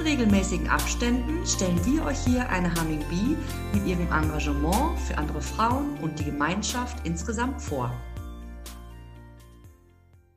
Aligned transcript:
In 0.00 0.06
regelmäßigen 0.06 0.68
Abständen 0.68 1.46
stellen 1.46 1.78
wir 1.84 2.06
euch 2.06 2.18
hier 2.24 2.48
eine 2.48 2.72
Humming 2.74 3.04
Bee 3.10 3.36
mit 3.74 3.86
ihrem 3.86 4.10
Engagement 4.10 4.98
für 5.00 5.18
andere 5.18 5.42
Frauen 5.42 5.98
und 5.98 6.18
die 6.18 6.24
Gemeinschaft 6.24 7.06
insgesamt 7.06 7.60
vor. 7.60 7.92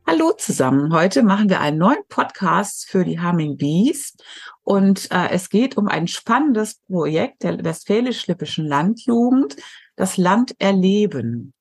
Hallo 0.06 0.34
zusammen. 0.38 0.94
Heute 0.94 1.24
machen 1.24 1.50
wir 1.50 1.62
einen 1.62 1.78
neuen 1.78 2.04
Podcast 2.10 2.90
für 2.90 3.06
die 3.06 3.22
Humming 3.22 3.56
Bees 3.56 4.18
und 4.64 5.10
äh, 5.12 5.30
es 5.30 5.50
geht 5.50 5.78
um 5.78 5.88
ein 5.88 6.08
spannendes 6.08 6.82
Projekt 6.90 7.44
der 7.44 7.64
Westfälisch-Lippischen 7.64 8.68
Landjugend, 8.68 9.56
das 9.96 10.18
Land 10.18 10.56
erleben. 10.60 11.54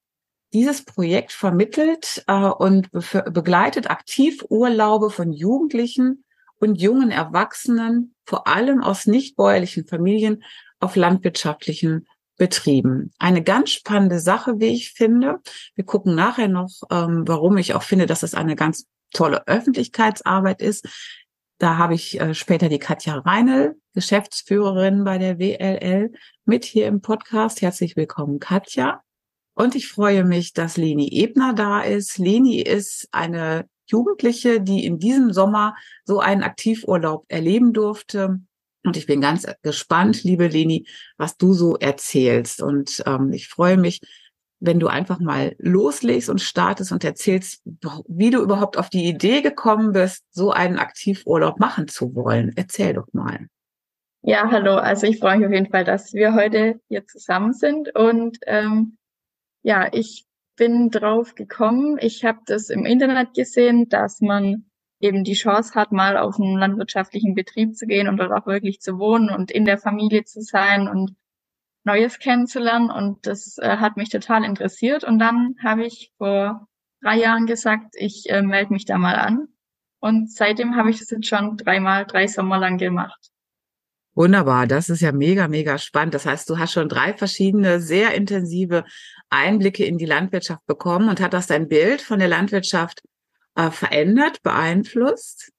Dieses 0.52 0.84
Projekt 0.84 1.30
vermittelt 1.30 2.24
äh, 2.26 2.46
und 2.48 2.90
be 2.90 3.24
begleitet 3.30 3.90
aktiv 3.90 4.44
Urlaube 4.48 5.10
von 5.10 5.32
Jugendlichen 5.32 6.24
und 6.62 6.80
jungen 6.80 7.10
Erwachsenen, 7.10 8.14
vor 8.24 8.46
allem 8.46 8.82
aus 8.82 9.06
nicht 9.06 9.34
bäuerlichen 9.34 9.84
Familien, 9.84 10.44
auf 10.78 10.94
landwirtschaftlichen 10.94 12.06
Betrieben. 12.36 13.12
Eine 13.18 13.42
ganz 13.42 13.70
spannende 13.70 14.20
Sache, 14.20 14.60
wie 14.60 14.68
ich 14.68 14.92
finde. 14.92 15.40
Wir 15.74 15.84
gucken 15.84 16.14
nachher 16.14 16.48
noch, 16.48 16.70
ähm, 16.90 17.24
warum 17.26 17.56
ich 17.56 17.74
auch 17.74 17.82
finde, 17.82 18.06
dass 18.06 18.22
es 18.22 18.34
eine 18.34 18.54
ganz 18.54 18.86
tolle 19.12 19.46
Öffentlichkeitsarbeit 19.48 20.62
ist. 20.62 20.88
Da 21.58 21.78
habe 21.78 21.94
ich 21.94 22.20
äh, 22.20 22.32
später 22.32 22.68
die 22.68 22.78
Katja 22.78 23.18
Reinl, 23.18 23.74
Geschäftsführerin 23.94 25.02
bei 25.02 25.18
der 25.18 25.40
WLL, 25.40 26.12
mit 26.44 26.64
hier 26.64 26.86
im 26.86 27.00
Podcast. 27.00 27.60
Herzlich 27.60 27.96
willkommen, 27.96 28.38
Katja. 28.38 29.02
Und 29.54 29.74
ich 29.74 29.88
freue 29.88 30.24
mich, 30.24 30.52
dass 30.52 30.76
Leni 30.76 31.08
Ebner 31.12 31.54
da 31.54 31.80
ist. 31.80 32.18
Leni 32.18 32.60
ist 32.62 33.08
eine 33.10 33.66
Jugendliche, 33.86 34.60
die 34.60 34.84
in 34.84 34.98
diesem 34.98 35.32
Sommer 35.32 35.74
so 36.04 36.20
einen 36.20 36.42
Aktivurlaub 36.42 37.24
erleben 37.28 37.72
durfte. 37.72 38.40
Und 38.84 38.96
ich 38.96 39.06
bin 39.06 39.20
ganz 39.20 39.46
gespannt, 39.62 40.24
liebe 40.24 40.48
Leni, 40.48 40.86
was 41.16 41.36
du 41.36 41.52
so 41.52 41.76
erzählst. 41.76 42.62
Und 42.62 43.02
ähm, 43.06 43.32
ich 43.32 43.48
freue 43.48 43.76
mich, 43.76 44.00
wenn 44.60 44.78
du 44.78 44.86
einfach 44.86 45.18
mal 45.18 45.54
loslegst 45.58 46.28
und 46.28 46.40
startest 46.40 46.92
und 46.92 47.04
erzählst, 47.04 47.62
wie 48.06 48.30
du 48.30 48.40
überhaupt 48.40 48.78
auf 48.78 48.90
die 48.90 49.06
Idee 49.08 49.42
gekommen 49.42 49.92
bist, 49.92 50.24
so 50.30 50.52
einen 50.52 50.78
Aktivurlaub 50.78 51.58
machen 51.58 51.88
zu 51.88 52.14
wollen. 52.14 52.52
Erzähl 52.54 52.94
doch 52.94 53.08
mal. 53.12 53.48
Ja, 54.22 54.48
hallo. 54.52 54.76
Also 54.76 55.08
ich 55.08 55.18
freue 55.18 55.38
mich 55.38 55.46
auf 55.46 55.52
jeden 55.52 55.70
Fall, 55.70 55.84
dass 55.84 56.12
wir 56.12 56.34
heute 56.34 56.80
hier 56.88 57.04
zusammen 57.06 57.52
sind 57.52 57.92
und 57.96 58.38
ähm, 58.46 58.96
ja, 59.64 59.88
ich 59.92 60.26
bin 60.56 60.90
drauf 60.90 61.34
gekommen. 61.34 61.98
Ich 62.00 62.24
habe 62.24 62.40
das 62.46 62.70
im 62.70 62.84
Internet 62.84 63.34
gesehen, 63.34 63.88
dass 63.88 64.20
man 64.20 64.66
eben 65.00 65.24
die 65.24 65.34
Chance 65.34 65.74
hat, 65.74 65.92
mal 65.92 66.16
auf 66.16 66.38
einen 66.38 66.56
landwirtschaftlichen 66.56 67.34
Betrieb 67.34 67.74
zu 67.74 67.86
gehen 67.86 68.08
und 68.08 68.18
dort 68.18 68.32
auch 68.32 68.46
wirklich 68.46 68.80
zu 68.80 68.98
wohnen 68.98 69.30
und 69.30 69.50
in 69.50 69.64
der 69.64 69.78
Familie 69.78 70.24
zu 70.24 70.40
sein 70.40 70.88
und 70.88 71.16
Neues 71.84 72.20
kennenzulernen. 72.20 72.90
Und 72.90 73.26
das 73.26 73.58
äh, 73.58 73.78
hat 73.78 73.96
mich 73.96 74.10
total 74.10 74.44
interessiert. 74.44 75.02
Und 75.02 75.18
dann 75.18 75.56
habe 75.62 75.84
ich 75.84 76.12
vor 76.18 76.68
drei 77.02 77.18
Jahren 77.18 77.46
gesagt, 77.46 77.94
ich 77.98 78.30
äh, 78.30 78.42
melde 78.42 78.72
mich 78.72 78.84
da 78.84 78.98
mal 78.98 79.16
an. 79.16 79.48
Und 79.98 80.30
seitdem 80.32 80.76
habe 80.76 80.90
ich 80.90 81.00
das 81.00 81.10
jetzt 81.10 81.26
schon 81.26 81.56
dreimal, 81.56 82.06
drei 82.06 82.28
Sommer 82.28 82.58
lang 82.58 82.78
gemacht. 82.78 83.31
Wunderbar, 84.14 84.66
das 84.66 84.90
ist 84.90 85.00
ja 85.00 85.10
mega, 85.10 85.48
mega 85.48 85.78
spannend. 85.78 86.14
Das 86.14 86.26
heißt, 86.26 86.48
du 86.50 86.58
hast 86.58 86.72
schon 86.72 86.88
drei 86.88 87.14
verschiedene, 87.14 87.80
sehr 87.80 88.14
intensive 88.14 88.84
Einblicke 89.30 89.84
in 89.84 89.96
die 89.96 90.04
Landwirtschaft 90.04 90.66
bekommen 90.66 91.08
und 91.08 91.20
hat 91.20 91.32
das 91.32 91.46
dein 91.46 91.68
Bild 91.68 92.02
von 92.02 92.18
der 92.18 92.28
Landwirtschaft 92.28 93.02
äh, 93.56 93.70
verändert, 93.70 94.42
beeinflusst? 94.42 95.52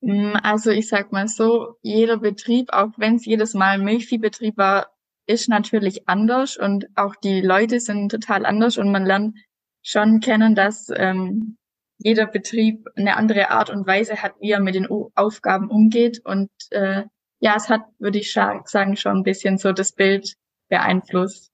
Mm, 0.00 0.34
also 0.42 0.70
ich 0.70 0.88
sag 0.88 1.12
mal 1.12 1.28
so, 1.28 1.76
jeder 1.80 2.18
Betrieb, 2.18 2.72
auch 2.72 2.90
wenn 2.98 3.16
es 3.16 3.24
jedes 3.24 3.54
Mal 3.54 3.78
Milchviehbetrieb 3.78 4.58
war, 4.58 4.90
ist 5.26 5.48
natürlich 5.48 6.08
anders 6.08 6.56
und 6.56 6.86
auch 6.94 7.14
die 7.16 7.40
Leute 7.40 7.80
sind 7.80 8.10
total 8.10 8.46
anders 8.46 8.78
und 8.78 8.90
man 8.92 9.04
lernt 9.04 9.36
schon 9.82 10.20
kennen, 10.20 10.54
dass 10.54 10.90
ähm, 10.94 11.56
jeder 11.98 12.26
Betrieb 12.26 12.86
eine 12.96 13.16
andere 13.16 13.50
Art 13.50 13.70
und 13.70 13.86
Weise 13.86 14.22
hat, 14.22 14.34
wie 14.40 14.50
er 14.50 14.60
mit 14.60 14.74
den 14.74 14.88
Aufgaben 15.14 15.70
umgeht 15.70 16.20
und 16.24 16.50
äh, 16.70 17.04
ja, 17.40 17.54
es 17.56 17.68
hat, 17.68 17.82
würde 17.98 18.18
ich 18.18 18.32
sagen, 18.32 18.96
schon 18.96 19.18
ein 19.18 19.22
bisschen 19.22 19.58
so 19.58 19.72
das 19.72 19.92
Bild 19.92 20.34
beeinflusst. 20.68 21.50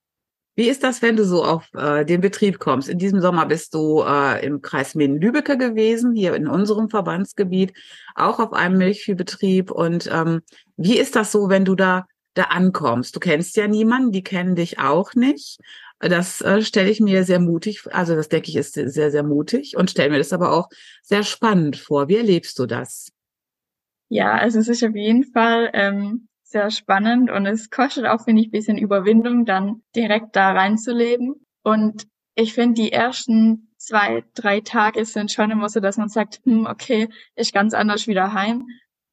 Wie 0.56 0.68
ist 0.68 0.84
das, 0.84 1.02
wenn 1.02 1.16
du 1.16 1.24
so 1.24 1.44
auf 1.44 1.68
äh, 1.74 2.04
den 2.04 2.20
Betrieb 2.20 2.60
kommst? 2.60 2.88
In 2.88 2.98
diesem 2.98 3.20
Sommer 3.20 3.44
bist 3.46 3.74
du 3.74 4.02
äh, 4.02 4.44
im 4.46 4.62
Kreis 4.62 4.94
Minden-Lübbecke 4.94 5.58
gewesen, 5.58 6.14
hier 6.14 6.34
in 6.34 6.46
unserem 6.46 6.88
Verbandsgebiet, 6.88 7.72
auch 8.14 8.38
auf 8.38 8.52
einem 8.52 8.78
Milchviehbetrieb. 8.78 9.72
Und 9.72 10.08
ähm, 10.12 10.42
wie 10.76 10.96
ist 10.96 11.16
das 11.16 11.32
so, 11.32 11.48
wenn 11.48 11.64
du 11.64 11.74
da 11.74 12.06
da 12.34 12.44
ankommst? 12.44 13.16
Du 13.16 13.20
kennst 13.20 13.56
ja 13.56 13.66
niemanden, 13.66 14.12
die 14.12 14.22
kennen 14.22 14.54
dich 14.54 14.78
auch 14.78 15.14
nicht. 15.14 15.58
Das 15.98 16.40
äh, 16.40 16.62
stelle 16.62 16.90
ich 16.90 17.00
mir 17.00 17.24
sehr 17.24 17.40
mutig, 17.40 17.82
also 17.90 18.14
das 18.14 18.28
denke 18.28 18.50
ich 18.50 18.56
ist 18.56 18.74
sehr, 18.74 19.10
sehr 19.10 19.22
mutig 19.22 19.76
und 19.76 19.90
stelle 19.90 20.10
mir 20.10 20.18
das 20.18 20.32
aber 20.32 20.52
auch 20.52 20.68
sehr 21.02 21.22
spannend 21.24 21.76
vor. 21.76 22.08
Wie 22.08 22.16
erlebst 22.16 22.58
du 22.58 22.66
das? 22.66 23.13
Ja, 24.08 24.32
also 24.34 24.58
es 24.58 24.68
ist 24.68 24.84
auf 24.84 24.94
jeden 24.94 25.24
Fall 25.24 25.70
ähm, 25.72 26.28
sehr 26.42 26.70
spannend 26.70 27.30
und 27.30 27.46
es 27.46 27.70
kostet 27.70 28.06
auch, 28.06 28.24
finde 28.24 28.42
ich, 28.42 28.50
bisschen 28.50 28.78
Überwindung, 28.78 29.44
dann 29.44 29.82
direkt 29.96 30.36
da 30.36 30.52
reinzuleben. 30.52 31.34
Und 31.62 32.06
ich 32.36 32.54
finde, 32.54 32.82
die 32.82 32.92
ersten 32.92 33.74
zwei, 33.76 34.24
drei 34.34 34.60
Tage 34.60 35.04
sind 35.04 35.32
schon 35.32 35.50
immer 35.50 35.68
so, 35.68 35.80
dass 35.80 35.96
man 35.96 36.08
sagt, 36.08 36.40
hm, 36.44 36.66
okay, 36.66 37.08
ist 37.34 37.52
ganz 37.52 37.74
anders 37.74 38.06
wieder 38.06 38.32
heim. 38.32 38.66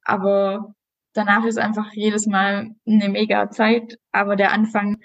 Aber 0.04 0.76
danach 1.14 1.46
ist 1.46 1.58
einfach 1.58 1.92
jedes 1.94 2.28
Mal 2.28 2.76
eine 2.86 3.10
mega 3.10 3.50
Zeit. 3.50 3.98
Aber 4.12 4.36
der 4.36 4.52
Anfang 4.52 4.98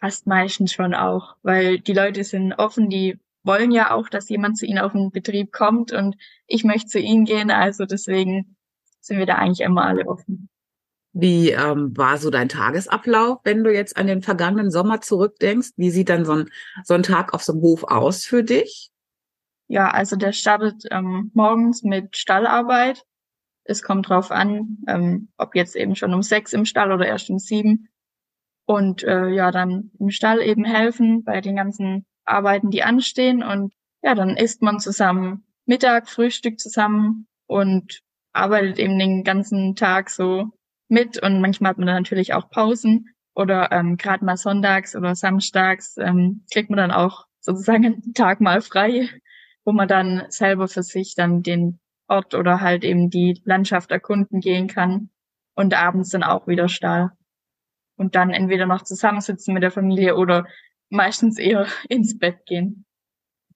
passt 0.00 0.26
meistens 0.26 0.72
schon 0.72 0.94
auch, 0.94 1.36
weil 1.42 1.78
die 1.78 1.92
Leute 1.92 2.24
sind 2.24 2.54
offen, 2.54 2.88
die 2.90 3.18
wollen 3.44 3.72
ja 3.72 3.92
auch, 3.92 4.08
dass 4.08 4.28
jemand 4.28 4.56
zu 4.58 4.66
ihnen 4.66 4.78
auf 4.78 4.92
den 4.92 5.10
Betrieb 5.10 5.52
kommt 5.52 5.92
und 5.92 6.16
ich 6.46 6.64
möchte 6.64 6.88
zu 6.88 7.00
ihnen 7.00 7.24
gehen. 7.24 7.50
Also 7.50 7.86
deswegen 7.86 8.56
sind 9.02 9.18
wir 9.18 9.26
da 9.26 9.34
eigentlich 9.34 9.60
immer 9.60 9.84
alle 9.84 10.06
offen. 10.06 10.48
Wie 11.12 11.50
ähm, 11.50 11.94
war 11.96 12.16
so 12.16 12.30
dein 12.30 12.48
Tagesablauf, 12.48 13.40
wenn 13.44 13.62
du 13.62 13.72
jetzt 13.72 13.98
an 13.98 14.06
den 14.06 14.22
vergangenen 14.22 14.70
Sommer 14.70 15.02
zurückdenkst? 15.02 15.72
Wie 15.76 15.90
sieht 15.90 16.08
dann 16.08 16.24
so 16.24 16.32
ein, 16.32 16.50
so 16.84 16.94
ein 16.94 17.02
Tag 17.02 17.34
auf 17.34 17.42
so 17.42 17.52
einem 17.52 17.60
Hof 17.60 17.84
aus 17.84 18.24
für 18.24 18.42
dich? 18.42 18.90
Ja, 19.68 19.90
also 19.90 20.16
der 20.16 20.32
startet 20.32 20.84
ähm, 20.90 21.30
morgens 21.34 21.82
mit 21.82 22.16
Stallarbeit. 22.16 23.04
Es 23.64 23.82
kommt 23.82 24.08
drauf 24.08 24.30
an, 24.30 24.78
ähm, 24.88 25.28
ob 25.36 25.54
jetzt 25.54 25.76
eben 25.76 25.96
schon 25.96 26.14
um 26.14 26.22
sechs 26.22 26.52
im 26.52 26.64
Stall 26.64 26.92
oder 26.92 27.06
erst 27.06 27.28
um 27.28 27.38
sieben. 27.38 27.88
Und 28.64 29.02
äh, 29.02 29.28
ja, 29.28 29.50
dann 29.50 29.90
im 29.98 30.10
Stall 30.10 30.40
eben 30.40 30.64
helfen 30.64 31.24
bei 31.24 31.40
den 31.40 31.56
ganzen 31.56 32.06
Arbeiten, 32.24 32.70
die 32.70 32.82
anstehen. 32.82 33.42
Und 33.42 33.74
ja, 34.02 34.14
dann 34.14 34.36
isst 34.36 34.62
man 34.62 34.80
zusammen 34.80 35.44
Mittag, 35.66 36.08
Frühstück 36.08 36.58
zusammen 36.58 37.26
und 37.46 38.02
arbeitet 38.32 38.78
eben 38.78 38.98
den 38.98 39.24
ganzen 39.24 39.74
Tag 39.76 40.10
so 40.10 40.50
mit 40.88 41.22
und 41.22 41.40
manchmal 41.40 41.70
hat 41.70 41.78
man 41.78 41.86
dann 41.86 41.96
natürlich 41.96 42.34
auch 42.34 42.50
Pausen 42.50 43.08
oder 43.34 43.72
ähm, 43.72 43.96
gerade 43.96 44.24
mal 44.24 44.36
sonntags 44.36 44.94
oder 44.94 45.14
samstags 45.14 45.96
ähm, 45.98 46.44
kriegt 46.52 46.70
man 46.70 46.76
dann 46.76 46.90
auch 46.90 47.26
sozusagen 47.40 47.84
einen 47.84 48.14
Tag 48.14 48.40
mal 48.40 48.60
frei, 48.60 49.08
wo 49.64 49.72
man 49.72 49.88
dann 49.88 50.24
selber 50.28 50.68
für 50.68 50.82
sich 50.82 51.14
dann 51.14 51.42
den 51.42 51.80
Ort 52.08 52.34
oder 52.34 52.60
halt 52.60 52.84
eben 52.84 53.10
die 53.10 53.40
Landschaft 53.44 53.90
erkunden 53.90 54.40
gehen 54.40 54.68
kann 54.68 55.10
und 55.54 55.74
abends 55.74 56.10
dann 56.10 56.22
auch 56.22 56.46
wieder 56.46 56.68
Stall. 56.68 57.10
Und 57.96 58.14
dann 58.14 58.30
entweder 58.30 58.66
noch 58.66 58.82
zusammensitzen 58.82 59.54
mit 59.54 59.62
der 59.62 59.70
Familie 59.70 60.16
oder 60.16 60.46
meistens 60.90 61.38
eher 61.38 61.66
ins 61.88 62.18
Bett 62.18 62.44
gehen. 62.46 62.84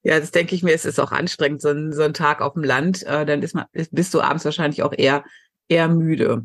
Ja, 0.07 0.21
das 0.21 0.31
denke 0.31 0.55
ich 0.55 0.63
mir, 0.63 0.73
es 0.73 0.85
ist 0.85 1.01
auch 1.01 1.11
anstrengend, 1.11 1.61
so 1.61 1.71
ein, 1.71 1.93
so 1.93 2.03
ein 2.03 2.15
Tag 2.15 2.41
auf 2.41 2.53
dem 2.53 2.63
Land. 2.63 3.03
Äh, 3.03 3.27
dann 3.27 3.43
ist 3.43 3.57
man, 3.57 3.65
bist 3.91 4.15
du 4.15 4.21
abends 4.21 4.45
wahrscheinlich 4.45 4.85
auch 4.85 4.93
eher, 4.97 5.25
eher 5.67 5.89
müde. 5.89 6.45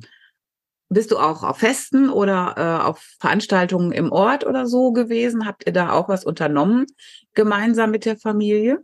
Bist 0.90 1.12
du 1.12 1.20
auch 1.20 1.44
auf 1.44 1.60
Festen 1.60 2.10
oder 2.10 2.56
äh, 2.58 2.84
auf 2.84 2.98
Veranstaltungen 3.20 3.92
im 3.92 4.12
Ort 4.12 4.48
oder 4.48 4.66
so 4.66 4.94
gewesen? 4.94 5.46
Habt 5.46 5.68
ihr 5.68 5.74
da 5.74 5.92
auch 5.92 6.10
was 6.10 6.26
unternommen, 6.26 6.88
gemeinsam 7.36 7.92
mit 7.92 8.06
der 8.06 8.18
Familie? 8.18 8.80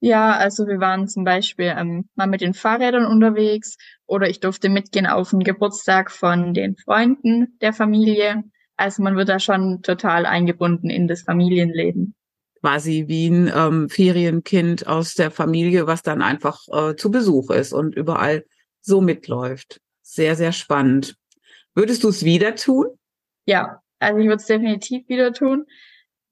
Ja, 0.00 0.32
also 0.32 0.66
wir 0.66 0.80
waren 0.80 1.06
zum 1.06 1.22
Beispiel 1.22 1.72
ähm, 1.78 2.08
mal 2.16 2.26
mit 2.26 2.40
den 2.40 2.52
Fahrrädern 2.52 3.06
unterwegs 3.06 3.76
oder 4.06 4.28
ich 4.28 4.40
durfte 4.40 4.68
mitgehen 4.68 5.06
auf 5.06 5.30
den 5.30 5.44
Geburtstag 5.44 6.10
von 6.10 6.52
den 6.52 6.76
Freunden 6.76 7.56
der 7.60 7.72
Familie. 7.72 8.42
Also 8.76 9.04
man 9.04 9.14
wird 9.14 9.28
da 9.28 9.38
schon 9.38 9.82
total 9.82 10.26
eingebunden 10.26 10.90
in 10.90 11.06
das 11.06 11.22
Familienleben. 11.22 12.16
Quasi 12.66 13.04
wie 13.06 13.28
ein 13.28 13.52
ähm, 13.54 13.88
Ferienkind 13.88 14.88
aus 14.88 15.14
der 15.14 15.30
Familie, 15.30 15.86
was 15.86 16.02
dann 16.02 16.20
einfach 16.20 16.62
äh, 16.72 16.96
zu 16.96 17.12
Besuch 17.12 17.50
ist 17.50 17.72
und 17.72 17.94
überall 17.94 18.44
so 18.80 19.00
mitläuft. 19.00 19.80
Sehr, 20.02 20.34
sehr 20.34 20.50
spannend. 20.50 21.14
Würdest 21.76 22.02
du 22.02 22.08
es 22.08 22.24
wieder 22.24 22.56
tun? 22.56 22.86
Ja, 23.44 23.80
also 24.00 24.18
ich 24.18 24.26
würde 24.26 24.40
es 24.40 24.46
definitiv 24.46 25.08
wieder 25.08 25.32
tun. 25.32 25.66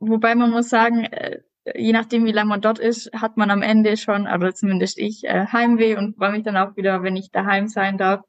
Wobei 0.00 0.34
man 0.34 0.50
muss 0.50 0.68
sagen, 0.68 1.04
äh, 1.04 1.38
je 1.72 1.92
nachdem, 1.92 2.24
wie 2.24 2.32
lange 2.32 2.48
man 2.48 2.60
dort 2.60 2.80
ist, 2.80 3.12
hat 3.12 3.36
man 3.36 3.52
am 3.52 3.62
Ende 3.62 3.96
schon, 3.96 4.26
aber 4.26 4.56
zumindest 4.56 4.98
ich, 4.98 5.22
äh, 5.22 5.46
Heimweh 5.52 5.96
und 5.96 6.16
freue 6.16 6.32
mich 6.32 6.42
dann 6.42 6.56
auch 6.56 6.76
wieder, 6.76 7.04
wenn 7.04 7.14
ich 7.14 7.30
daheim 7.30 7.68
sein 7.68 7.96
darf. 7.96 8.22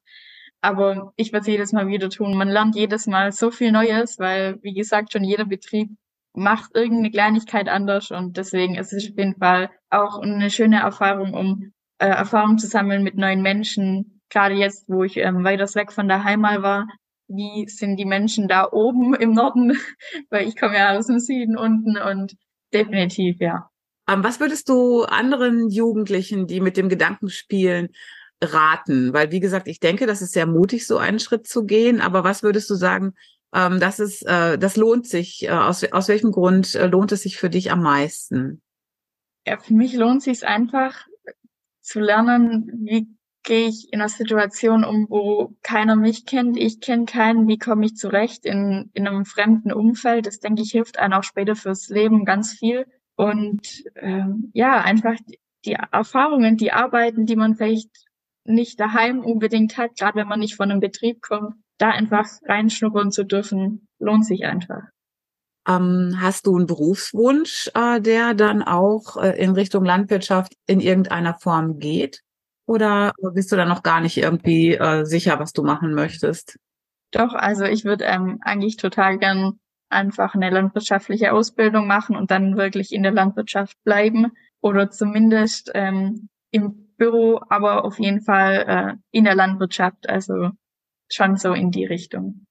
Aber 0.61 1.11
ich 1.15 1.33
würde 1.33 1.41
es 1.41 1.47
jedes 1.47 1.73
Mal 1.73 1.87
wieder 1.87 2.11
tun. 2.11 2.37
Man 2.37 2.49
lernt 2.49 2.75
jedes 2.75 3.07
Mal 3.07 3.31
so 3.31 3.49
viel 3.49 3.71
Neues, 3.71 4.19
weil, 4.19 4.59
wie 4.61 4.75
gesagt, 4.75 5.11
schon 5.11 5.23
jeder 5.23 5.45
Betrieb 5.45 5.89
macht 6.35 6.75
irgendeine 6.75 7.11
Kleinigkeit 7.11 7.67
anders 7.69 8.11
und 8.11 8.37
deswegen 8.37 8.75
ist 8.75 8.93
es 8.93 9.09
auf 9.09 9.17
jeden 9.17 9.35
Fall 9.35 9.69
auch 9.89 10.19
eine 10.19 10.49
schöne 10.49 10.79
Erfahrung, 10.79 11.33
um 11.33 11.71
äh, 11.97 12.07
Erfahrung 12.07 12.57
zu 12.57 12.67
sammeln 12.67 13.03
mit 13.03 13.15
neuen 13.15 13.41
Menschen. 13.41 14.21
Gerade 14.29 14.55
jetzt, 14.55 14.85
wo 14.87 15.03
ich 15.03 15.17
ähm, 15.17 15.43
weiters 15.43 15.75
weg 15.75 15.91
von 15.91 16.07
der 16.07 16.23
Heimat 16.23 16.61
war, 16.61 16.87
wie 17.27 17.67
sind 17.67 17.97
die 17.97 18.05
Menschen 18.05 18.47
da 18.47 18.69
oben 18.71 19.13
im 19.15 19.33
Norden, 19.33 19.77
weil 20.29 20.47
ich 20.47 20.57
komme 20.57 20.75
ja 20.75 20.97
aus 20.97 21.07
dem 21.07 21.19
Süden 21.19 21.57
unten 21.57 21.97
und 21.97 22.35
definitiv, 22.73 23.37
ja. 23.39 23.69
Ähm, 24.07 24.23
was 24.23 24.39
würdest 24.39 24.69
du 24.69 25.03
anderen 25.03 25.69
Jugendlichen, 25.69 26.47
die 26.47 26.61
mit 26.61 26.77
dem 26.77 26.89
Gedanken 26.89 27.29
spielen, 27.29 27.89
raten? 28.43 29.13
Weil, 29.13 29.31
wie 29.31 29.39
gesagt, 29.39 29.67
ich 29.67 29.79
denke, 29.79 30.05
das 30.05 30.21
ist 30.21 30.33
sehr 30.33 30.45
mutig, 30.45 30.85
so 30.85 30.97
einen 30.97 31.19
Schritt 31.19 31.47
zu 31.47 31.65
gehen. 31.65 32.01
Aber 32.01 32.23
was 32.23 32.43
würdest 32.43 32.69
du 32.69 32.75
sagen, 32.75 33.13
ähm, 33.55 33.79
das 33.79 33.99
ist, 33.99 34.21
äh, 34.23 34.57
das 34.57 34.75
lohnt 34.75 35.07
sich? 35.07 35.43
Äh, 35.43 35.51
aus, 35.51 35.83
aus 35.85 36.09
welchem 36.09 36.31
Grund 36.31 36.75
äh, 36.75 36.87
lohnt 36.87 37.11
es 37.13 37.23
sich 37.23 37.37
für 37.37 37.49
dich 37.49 37.71
am 37.71 37.81
meisten? 37.81 38.61
Ja, 39.47 39.57
für 39.57 39.73
mich 39.73 39.93
lohnt 39.93 40.21
sich 40.21 40.37
es 40.39 40.43
einfach 40.43 41.07
zu 41.81 41.99
lernen, 41.99 42.69
wie 42.83 43.07
gehe 43.43 43.67
ich 43.67 43.93
in 43.93 44.01
einer 44.01 44.09
Situation 44.09 44.83
um, 44.83 45.07
wo 45.09 45.55
keiner 45.61 45.95
mich 45.95 46.25
kennt, 46.25 46.57
ich 46.57 46.81
kenne 46.81 47.05
keinen, 47.05 47.47
wie 47.47 47.59
komme 47.59 47.85
ich 47.85 47.95
zurecht 47.95 48.43
in, 48.45 48.89
in 48.93 49.07
einem 49.07 49.23
fremden 49.23 49.71
Umfeld. 49.71 50.25
Das, 50.25 50.39
denke 50.39 50.63
ich, 50.63 50.71
hilft 50.71 50.99
einem 50.99 51.13
auch 51.13 51.23
später 51.23 51.55
fürs 51.55 51.89
Leben 51.89 52.25
ganz 52.25 52.53
viel. 52.53 52.85
Und 53.15 53.83
ähm, 53.95 54.51
ja, 54.53 54.81
einfach 54.81 55.15
die 55.63 55.77
Erfahrungen, 55.91 56.57
die 56.57 56.71
Arbeiten, 56.71 57.25
die 57.25 57.35
man 57.35 57.55
vielleicht 57.55 57.91
nicht 58.43 58.79
daheim 58.79 59.19
unbedingt 59.23 59.77
hat, 59.77 59.95
gerade 59.97 60.17
wenn 60.17 60.27
man 60.27 60.39
nicht 60.39 60.55
von 60.55 60.69
einem 60.69 60.79
Betrieb 60.79 61.21
kommt, 61.21 61.55
da 61.77 61.89
einfach 61.89 62.25
reinschnuppern 62.47 63.11
zu 63.11 63.23
dürfen, 63.25 63.87
lohnt 63.99 64.25
sich 64.25 64.45
einfach. 64.45 64.83
Ähm, 65.67 66.17
hast 66.19 66.45
du 66.45 66.55
einen 66.55 66.67
Berufswunsch, 66.67 67.71
äh, 67.73 67.99
der 67.99 68.33
dann 68.33 68.61
auch 68.61 69.17
äh, 69.17 69.31
in 69.41 69.51
Richtung 69.51 69.83
Landwirtschaft 69.83 70.53
in 70.67 70.79
irgendeiner 70.79 71.33
Form 71.33 71.79
geht? 71.79 72.21
Oder 72.67 73.13
bist 73.33 73.51
du 73.51 73.55
da 73.55 73.65
noch 73.65 73.83
gar 73.83 74.01
nicht 74.01 74.17
irgendwie 74.17 74.75
äh, 74.75 75.05
sicher, 75.05 75.39
was 75.39 75.53
du 75.53 75.63
machen 75.63 75.93
möchtest? 75.93 76.57
Doch, 77.11 77.33
also 77.33 77.63
ich 77.65 77.85
würde 77.85 78.05
ähm, 78.05 78.39
eigentlich 78.41 78.77
total 78.77 79.17
gern 79.17 79.59
einfach 79.89 80.35
eine 80.35 80.49
landwirtschaftliche 80.49 81.31
Ausbildung 81.31 81.87
machen 81.87 82.15
und 82.15 82.31
dann 82.31 82.57
wirklich 82.57 82.91
in 82.91 83.03
der 83.03 83.11
Landwirtschaft 83.11 83.77
bleiben 83.83 84.31
oder 84.61 84.89
zumindest 84.89 85.71
ähm, 85.73 86.29
im 86.51 86.89
Büro, 86.97 87.39
aber 87.49 87.85
auf 87.85 87.99
jeden 87.99 88.21
Fall 88.21 88.65
äh, 88.67 88.93
in 89.11 89.25
der 89.25 89.35
Landwirtschaft, 89.35 90.09
also 90.09 90.49
schon 91.11 91.37
so 91.37 91.53
in 91.53 91.71
die 91.71 91.85
Richtung. 91.85 92.45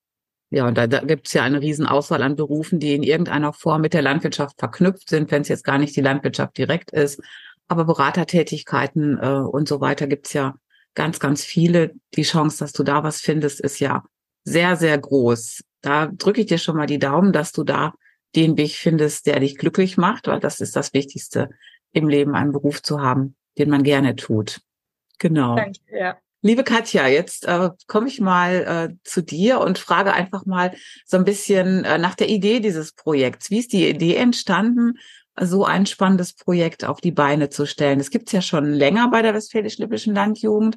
Ja, 0.51 0.69
und 0.69 0.79
da, 0.79 0.87
da 0.87 1.01
gibt 1.01 1.27
es 1.27 1.33
ja 1.33 1.43
eine 1.43 1.61
Riesenauswahl 1.61 2.23
an 2.23 2.37
Berufen, 2.37 2.79
die 2.79 2.95
in 2.95 3.03
irgendeiner 3.03 3.53
Form 3.53 3.81
mit 3.81 3.93
der 3.93 4.03
Landwirtschaft 4.03 4.59
verknüpft 4.59 5.09
sind, 5.09 5.31
wenn 5.31 5.43
es 5.43 5.49
jetzt 5.49 5.65
gar 5.65 5.79
nicht 5.79 5.97
die 5.97 6.01
Landwirtschaft 6.01 6.57
direkt 6.57 6.93
ist. 6.93 7.21
Aber 7.67 7.85
Beratertätigkeiten 7.85 9.19
äh, 9.21 9.41
und 9.41 9.67
so 9.67 9.81
weiter 9.81 10.07
gibt's 10.07 10.33
ja 10.33 10.55
ganz, 10.95 11.19
ganz 11.19 11.45
viele. 11.45 11.95
Die 12.15 12.23
Chance, 12.23 12.59
dass 12.59 12.73
du 12.73 12.85
da 12.85 13.03
was 13.03 13.21
findest, 13.21 13.61
ist 13.61 13.81
ja 13.81 14.05
sehr, 14.45 14.77
sehr 14.77 14.97
groß. 14.97 15.63
Da 15.81 16.07
drücke 16.07 16.43
ich 16.43 16.47
dir 16.47 16.59
schon 16.59 16.77
mal 16.77 16.87
die 16.87 16.99
Daumen, 16.99 17.33
dass 17.33 17.53
du 17.53 17.65
da 17.65 17.95
den 18.37 18.57
Weg 18.57 18.73
findest, 18.73 19.27
der 19.27 19.41
dich 19.41 19.57
glücklich 19.57 19.97
macht, 19.97 20.27
weil 20.27 20.41
das 20.41 20.61
ist 20.61 20.77
das 20.77 20.93
Wichtigste 20.93 21.51
im 21.93 22.09
Leben, 22.09 22.35
einen 22.35 22.53
Beruf 22.53 22.83
zu 22.83 23.01
haben, 23.01 23.37
den 23.59 23.71
man 23.71 23.83
gerne 23.83 24.17
tut. 24.17 24.61
Genau. 25.19 25.57
Danke, 25.57 25.81
ja. 25.91 26.17
Liebe 26.47 26.63
Katja, 26.63 27.07
jetzt 27.09 27.47
äh, 27.47 27.71
komme 27.87 28.07
ich 28.07 28.21
mal 28.21 28.91
äh, 28.93 28.97
zu 29.03 29.23
dir 29.23 29.61
und 29.61 29.79
frage 29.79 30.13
einfach 30.13 30.45
mal 30.45 30.75
so 31.07 31.17
ein 31.17 31.25
bisschen 31.25 31.87
äh, 31.87 31.97
nach 31.97 32.15
der 32.15 32.29
Idee 32.29 32.61
dieses 32.61 32.93
Projekts. 32.93 33.51
Wie 33.51 33.61
ist 33.61 33.73
die 33.73 33.89
Idee 33.89 34.17
entstanden 34.17 34.99
so 35.41 35.65
ein 35.65 35.87
spannendes 35.87 36.35
Projekt 36.35 36.85
auf 36.85 37.01
die 37.01 37.13
Beine 37.13 37.49
zu 37.49 37.65
stellen. 37.67 37.99
Das 37.99 38.11
gibt's 38.11 38.33
ja 38.33 38.43
schon 38.43 38.67
länger 38.67 39.11
bei 39.11 39.23
der 39.23 39.33
Westfälisch-Lippischen 39.33 40.15
Landjugend. 40.15 40.77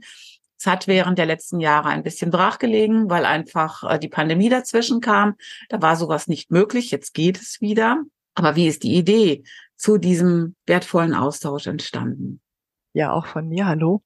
Es 0.58 0.66
hat 0.66 0.88
während 0.88 1.20
der 1.20 1.26
letzten 1.26 1.60
Jahre 1.60 1.90
ein 1.90 2.02
bisschen 2.02 2.32
brachgelegen, 2.32 3.10
weil 3.10 3.26
einfach 3.26 3.84
äh, 3.84 4.00
die 4.00 4.08
Pandemie 4.08 4.48
dazwischen 4.48 5.02
kam. 5.02 5.36
Da 5.68 5.82
war 5.82 5.98
sowas 5.98 6.30
nicht 6.30 6.50
möglich. 6.50 6.92
Jetzt 6.92 7.14
geht 7.14 7.42
es 7.42 7.60
wieder. 7.60 8.04
Aber 8.36 8.56
wie 8.56 8.68
ist 8.68 8.84
die 8.84 8.96
Idee 8.96 9.44
zu 9.76 9.98
diesem 9.98 10.56
wertvollen 10.66 11.14
Austausch 11.14 11.68
entstanden? 11.68 12.40
Ja, 12.98 13.12
auch 13.12 13.28
von 13.28 13.48
mir, 13.48 13.68
hallo. 13.68 14.02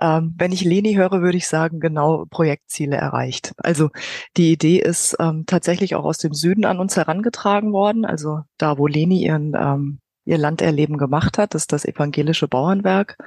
Ähm, 0.00 0.32
wenn 0.38 0.52
ich 0.52 0.62
Leni 0.62 0.94
höre, 0.94 1.22
würde 1.22 1.36
ich 1.36 1.48
sagen, 1.48 1.80
genau 1.80 2.24
Projektziele 2.30 2.94
erreicht. 2.94 3.52
Also 3.56 3.90
die 4.36 4.52
Idee 4.52 4.78
ist 4.78 5.16
ähm, 5.18 5.42
tatsächlich 5.44 5.96
auch 5.96 6.04
aus 6.04 6.18
dem 6.18 6.32
Süden 6.34 6.64
an 6.64 6.78
uns 6.78 6.96
herangetragen 6.96 7.72
worden. 7.72 8.04
Also 8.04 8.42
da, 8.56 8.78
wo 8.78 8.86
Leni 8.86 9.24
ihren, 9.24 9.56
ähm, 9.58 9.98
ihr 10.24 10.38
Landerleben 10.38 10.98
gemacht 10.98 11.36
hat, 11.36 11.56
ist 11.56 11.72
das 11.72 11.84
evangelische 11.84 12.46
Bauernwerk. 12.46 13.18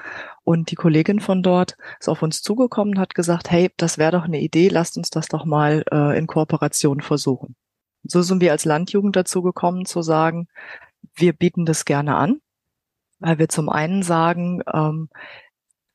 Und 0.45 0.71
die 0.71 0.75
Kollegin 0.75 1.19
von 1.19 1.43
dort 1.43 1.75
ist 1.99 2.07
auf 2.07 2.21
uns 2.21 2.41
zugekommen 2.41 2.93
und 2.93 3.01
hat 3.01 3.13
gesagt, 3.13 3.51
hey, 3.51 3.69
das 3.75 3.97
wäre 3.97 4.13
doch 4.13 4.23
eine 4.23 4.39
Idee, 4.39 4.69
lasst 4.69 4.95
uns 4.95 5.09
das 5.09 5.27
doch 5.27 5.43
mal 5.43 5.83
äh, 5.91 6.17
in 6.17 6.25
Kooperation 6.25 7.01
versuchen. 7.01 7.57
So 8.03 8.21
sind 8.21 8.39
wir 8.39 8.53
als 8.53 8.63
Landjugend 8.63 9.17
dazu 9.17 9.41
gekommen 9.41 9.83
zu 9.85 10.03
sagen, 10.03 10.47
wir 11.13 11.33
bieten 11.33 11.65
das 11.65 11.83
gerne 11.83 12.15
an 12.15 12.39
weil 13.21 13.39
wir 13.39 13.49
zum 13.49 13.69
einen 13.69 14.03
sagen, 14.03 14.61
ähm, 14.71 15.09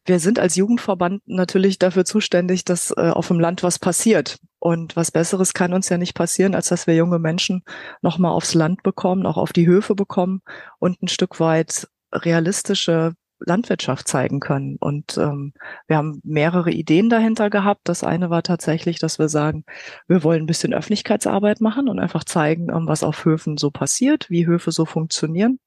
wir 0.06 0.20
sind 0.20 0.38
als 0.38 0.54
Jugendverband 0.56 1.22
natürlich 1.26 1.78
dafür 1.78 2.04
zuständig, 2.04 2.64
dass 2.64 2.92
äh, 2.92 3.10
auf 3.10 3.28
dem 3.28 3.40
Land 3.40 3.62
was 3.62 3.78
passiert. 3.78 4.38
Und 4.58 4.96
was 4.96 5.10
Besseres 5.10 5.52
kann 5.52 5.72
uns 5.72 5.88
ja 5.88 5.98
nicht 5.98 6.14
passieren, 6.14 6.54
als 6.54 6.68
dass 6.68 6.86
wir 6.86 6.94
junge 6.94 7.18
Menschen 7.18 7.62
nochmal 8.02 8.32
aufs 8.32 8.54
Land 8.54 8.82
bekommen, 8.82 9.26
auch 9.26 9.36
auf 9.36 9.52
die 9.52 9.66
Höfe 9.66 9.94
bekommen 9.94 10.42
und 10.78 11.02
ein 11.02 11.08
Stück 11.08 11.40
weit 11.40 11.88
realistische 12.12 13.14
Landwirtschaft 13.38 14.08
zeigen 14.08 14.40
können. 14.40 14.76
Und 14.80 15.18
ähm, 15.18 15.52
wir 15.86 15.96
haben 15.96 16.20
mehrere 16.24 16.70
Ideen 16.70 17.10
dahinter 17.10 17.50
gehabt. 17.50 17.82
Das 17.84 18.02
eine 18.02 18.30
war 18.30 18.42
tatsächlich, 18.42 18.98
dass 18.98 19.18
wir 19.18 19.28
sagen, 19.28 19.64
wir 20.08 20.22
wollen 20.24 20.44
ein 20.44 20.46
bisschen 20.46 20.72
Öffentlichkeitsarbeit 20.72 21.60
machen 21.60 21.88
und 21.88 21.98
einfach 21.98 22.24
zeigen, 22.24 22.70
ähm, 22.70 22.86
was 22.86 23.02
auf 23.02 23.24
Höfen 23.24 23.58
so 23.58 23.70
passiert, 23.70 24.30
wie 24.30 24.46
Höfe 24.46 24.72
so 24.72 24.86
funktionieren. 24.86 25.58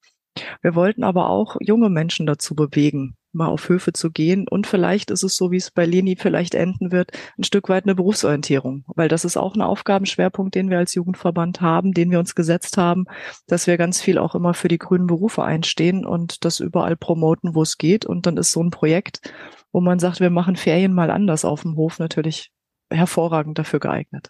Wir 0.62 0.76
wollten 0.76 1.04
aber 1.04 1.30
auch 1.30 1.58
junge 1.60 1.90
Menschen 1.90 2.26
dazu 2.26 2.56
bewegen, 2.56 3.16
mal 3.32 3.48
auf 3.48 3.70
Höfe 3.70 3.94
zu 3.94 4.12
gehen. 4.12 4.48
Und 4.48 4.68
vielleicht 4.68 5.12
ist 5.12 5.24
es 5.24 5.36
so, 5.36 5.52
wie 5.52 5.58
es 5.58 5.72
bei 5.72 5.86
Leni 5.86 6.16
vielleicht 6.16 6.56
enden 6.56 6.92
wird, 6.92 7.12
ein 7.38 7.44
Stück 7.44 7.70
weit 7.70 7.86
eine 7.86 7.96
Berufsorientierung. 7.96 8.84
Weil 8.88 9.08
das 9.08 9.26
ist 9.26 9.38
auch 9.38 9.56
ein 9.56 9.62
Aufgabenschwerpunkt, 9.62 10.56
den 10.56 10.70
wir 10.70 10.78
als 10.78 10.94
Jugendverband 10.96 11.62
haben, 11.62 11.94
den 11.94 12.12
wir 12.12 12.20
uns 12.20 12.36
gesetzt 12.36 12.78
haben, 12.78 13.06
dass 13.48 13.68
wir 13.68 13.78
ganz 13.78 14.02
viel 14.02 14.18
auch 14.18 14.36
immer 14.36 14.54
für 14.54 14.68
die 14.68 14.80
grünen 14.80 15.08
Berufe 15.08 15.44
einstehen 15.44 16.06
und 16.06 16.46
das 16.46 16.60
überall 16.60 16.96
promoten, 16.96 17.56
wo 17.56 17.62
es 17.62 17.78
geht. 17.78 18.06
Und 18.06 18.26
dann 18.26 18.38
ist 18.38 18.52
so 18.52 18.64
ein 18.64 18.72
Projekt, 18.72 19.34
wo 19.72 19.82
man 19.82 20.00
sagt, 20.00 20.20
wir 20.20 20.30
machen 20.30 20.56
Ferien 20.56 20.94
mal 20.94 21.12
anders 21.12 21.46
auf 21.46 21.62
dem 21.62 21.76
Hof, 21.76 22.00
natürlich 22.00 22.52
hervorragend 22.92 23.60
dafür 23.60 23.80
geeignet. 23.80 24.30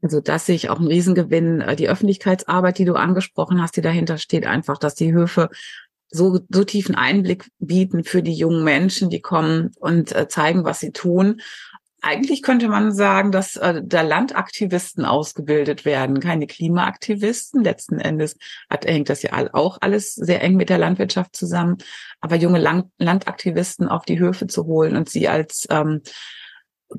Also 0.00 0.20
das 0.20 0.46
sehe 0.46 0.54
ich 0.54 0.70
auch 0.70 0.78
einen 0.78 0.88
Riesengewinn. 0.88 1.60
Äh, 1.60 1.76
die 1.76 1.88
Öffentlichkeitsarbeit, 1.88 2.78
die 2.78 2.84
du 2.84 2.94
angesprochen 2.94 3.60
hast, 3.60 3.76
die 3.76 3.82
dahinter 3.82 4.18
steht, 4.18 4.46
einfach, 4.46 4.78
dass 4.78 4.94
die 4.94 5.12
Höfe 5.12 5.48
so, 6.10 6.40
so 6.48 6.64
tiefen 6.64 6.94
Einblick 6.94 7.50
bieten 7.58 8.04
für 8.04 8.22
die 8.22 8.34
jungen 8.34 8.64
Menschen, 8.64 9.10
die 9.10 9.20
kommen 9.20 9.72
und 9.78 10.14
äh, 10.14 10.28
zeigen, 10.28 10.64
was 10.64 10.80
sie 10.80 10.92
tun. 10.92 11.40
Eigentlich 12.00 12.42
könnte 12.42 12.68
man 12.68 12.92
sagen, 12.92 13.32
dass 13.32 13.56
äh, 13.56 13.82
da 13.84 14.02
Landaktivisten 14.02 15.04
ausgebildet 15.04 15.84
werden, 15.84 16.20
keine 16.20 16.46
Klimaaktivisten. 16.46 17.64
Letzten 17.64 17.98
Endes 17.98 18.36
hat, 18.70 18.86
hängt 18.86 19.08
das 19.08 19.22
ja 19.22 19.32
auch 19.52 19.78
alles 19.80 20.14
sehr 20.14 20.40
eng 20.42 20.54
mit 20.54 20.68
der 20.68 20.78
Landwirtschaft 20.78 21.34
zusammen. 21.34 21.78
Aber 22.20 22.36
junge 22.36 22.60
Land 22.60 22.86
Landaktivisten 22.98 23.88
auf 23.88 24.04
die 24.04 24.20
Höfe 24.20 24.46
zu 24.46 24.64
holen 24.66 24.96
und 24.96 25.10
sie 25.10 25.28
als 25.28 25.66
ähm, 25.70 26.02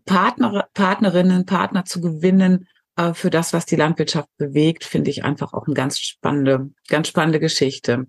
Partner, 0.06 0.68
Partnerinnen, 0.74 1.46
Partner 1.46 1.86
zu 1.86 2.02
gewinnen, 2.02 2.68
für 3.14 3.30
das, 3.30 3.54
was 3.54 3.66
die 3.66 3.76
Landwirtschaft 3.76 4.30
bewegt, 4.38 4.84
finde 4.84 5.10
ich 5.10 5.24
einfach 5.24 5.54
auch 5.54 5.66
eine 5.66 5.76
ganz 5.76 6.00
spannende, 6.00 6.70
ganz 6.88 7.08
spannende 7.08 7.40
Geschichte. 7.40 8.08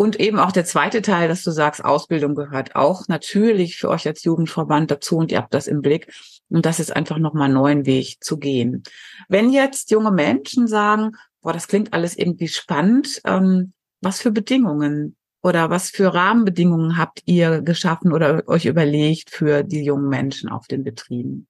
Und 0.00 0.18
eben 0.18 0.38
auch 0.38 0.52
der 0.52 0.64
zweite 0.64 1.02
Teil, 1.02 1.28
dass 1.28 1.42
du 1.42 1.50
sagst, 1.50 1.84
Ausbildung 1.84 2.34
gehört 2.34 2.74
auch 2.74 3.06
natürlich 3.08 3.76
für 3.76 3.90
euch 3.90 4.06
als 4.06 4.24
Jugendverband 4.24 4.90
dazu 4.90 5.18
und 5.18 5.30
ihr 5.30 5.36
habt 5.36 5.52
das 5.52 5.66
im 5.66 5.82
Blick. 5.82 6.10
Und 6.48 6.64
das 6.64 6.80
ist 6.80 6.96
einfach 6.96 7.18
nochmal 7.18 7.44
einen 7.44 7.54
neuen 7.54 7.84
Weg 7.84 8.24
zu 8.24 8.38
gehen. 8.38 8.82
Wenn 9.28 9.50
jetzt 9.50 9.90
junge 9.90 10.10
Menschen 10.10 10.68
sagen, 10.68 11.12
boah, 11.42 11.52
das 11.52 11.68
klingt 11.68 11.92
alles 11.92 12.16
irgendwie 12.16 12.48
spannend, 12.48 13.20
ähm, 13.24 13.74
was 14.00 14.22
für 14.22 14.30
Bedingungen 14.30 15.16
oder 15.42 15.68
was 15.68 15.90
für 15.90 16.14
Rahmenbedingungen 16.14 16.96
habt 16.96 17.20
ihr 17.26 17.60
geschaffen 17.60 18.12
oder 18.12 18.42
euch 18.46 18.64
überlegt 18.64 19.28
für 19.28 19.62
die 19.62 19.84
jungen 19.84 20.08
Menschen 20.08 20.48
auf 20.48 20.66
den 20.66 20.82
Betrieben? 20.82 21.46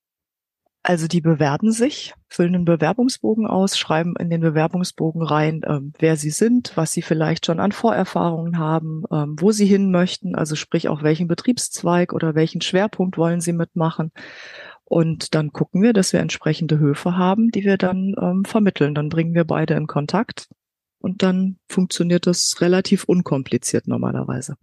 Also 0.82 1.08
die 1.08 1.20
bewerben 1.20 1.72
sich, 1.72 2.14
füllen 2.28 2.54
einen 2.54 2.64
Bewerbungsbogen 2.64 3.46
aus, 3.46 3.76
schreiben 3.76 4.14
in 4.18 4.30
den 4.30 4.40
Bewerbungsbogen 4.40 5.22
rein, 5.22 5.60
ähm, 5.66 5.92
wer 5.98 6.16
sie 6.16 6.30
sind, 6.30 6.72
was 6.74 6.92
sie 6.92 7.02
vielleicht 7.02 7.44
schon 7.44 7.60
an 7.60 7.72
Vorerfahrungen 7.72 8.58
haben, 8.58 9.04
ähm, 9.12 9.36
wo 9.38 9.52
sie 9.52 9.66
hin 9.66 9.90
möchten, 9.90 10.34
also 10.34 10.56
sprich 10.56 10.88
auch 10.88 11.02
welchen 11.02 11.28
Betriebszweig 11.28 12.14
oder 12.14 12.34
welchen 12.34 12.62
Schwerpunkt 12.62 13.18
wollen 13.18 13.42
sie 13.42 13.52
mitmachen. 13.52 14.10
Und 14.84 15.34
dann 15.34 15.52
gucken 15.52 15.82
wir, 15.82 15.92
dass 15.92 16.14
wir 16.14 16.20
entsprechende 16.20 16.78
Höfe 16.78 17.16
haben, 17.16 17.50
die 17.50 17.64
wir 17.64 17.76
dann 17.76 18.14
ähm, 18.20 18.44
vermitteln. 18.44 18.94
Dann 18.94 19.10
bringen 19.10 19.34
wir 19.34 19.44
beide 19.44 19.74
in 19.74 19.86
Kontakt 19.86 20.48
und 20.98 21.22
dann 21.22 21.58
funktioniert 21.68 22.26
das 22.26 22.56
relativ 22.60 23.04
unkompliziert 23.04 23.86
normalerweise. 23.86 24.56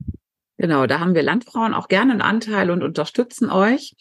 Genau, 0.58 0.88
da 0.88 1.00
haben 1.00 1.14
wir 1.14 1.22
Landfrauen 1.22 1.76
auch 1.76 1.88
gerne 1.88 2.14
einen 2.14 2.22
Anteil 2.22 2.72
und 2.72 2.82
unterstützen 2.82 3.52
euch 3.52 3.94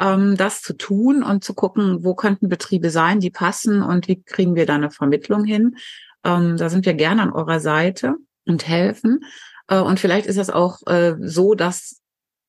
ähm, 0.00 0.36
das 0.36 0.62
zu 0.62 0.74
tun 0.74 1.22
und 1.22 1.44
zu 1.44 1.54
gucken, 1.54 2.04
wo 2.04 2.14
könnten 2.14 2.48
Betriebe 2.48 2.90
sein, 2.90 3.20
die 3.20 3.30
passen 3.30 3.82
und 3.82 4.08
wie 4.08 4.22
kriegen 4.22 4.54
wir 4.54 4.66
da 4.66 4.74
eine 4.74 4.90
Vermittlung 4.90 5.44
hin. 5.44 5.76
Ähm, 6.24 6.56
da 6.56 6.68
sind 6.68 6.86
wir 6.86 6.94
gerne 6.94 7.22
an 7.22 7.32
eurer 7.32 7.60
Seite 7.60 8.16
und 8.46 8.66
helfen. 8.66 9.24
Äh, 9.68 9.80
und 9.80 10.00
vielleicht 10.00 10.26
ist 10.26 10.38
es 10.38 10.50
auch 10.50 10.86
äh, 10.86 11.14
so, 11.20 11.54
dass 11.54 12.02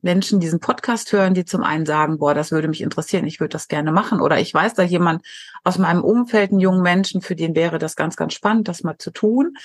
Menschen 0.03 0.41
diesen 0.41 0.59
Podcast 0.59 1.13
hören, 1.13 1.33
die 1.33 1.45
zum 1.45 1.63
einen 1.63 1.85
sagen, 1.85 2.19
boah, 2.19 2.33
das 2.33 2.51
würde 2.51 2.67
mich 2.67 2.81
interessieren, 2.81 3.25
ich 3.25 3.39
würde 3.39 3.53
das 3.53 3.69
gerne 3.69 3.91
machen. 3.93 4.19
Oder 4.19 4.39
ich 4.39 4.53
weiß 4.53 4.73
da 4.73 4.83
jemand 4.83 5.25
aus 5.63 5.77
meinem 5.77 6.03
Umfeld, 6.03 6.51
einen 6.51 6.59
jungen 6.59 6.81
Menschen, 6.81 7.21
für 7.21 7.35
den 7.35 7.55
wäre 7.55 7.79
das 7.79 7.95
ganz, 7.95 8.17
ganz 8.17 8.33
spannend, 8.33 8.67
das 8.67 8.83
mal 8.83 8.97
zu 8.97 9.12
tun. 9.12 9.55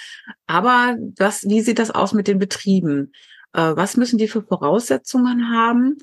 Aber 0.46 0.96
was, 1.18 1.42
wie 1.44 1.60
sieht 1.60 1.80
das 1.80 1.90
aus 1.90 2.12
mit 2.12 2.28
den 2.28 2.38
Betrieben? 2.38 3.12
Äh, 3.52 3.74
was 3.74 3.96
müssen 3.96 4.18
die 4.18 4.28
für 4.28 4.42
Voraussetzungen 4.42 5.50
haben? 5.50 5.98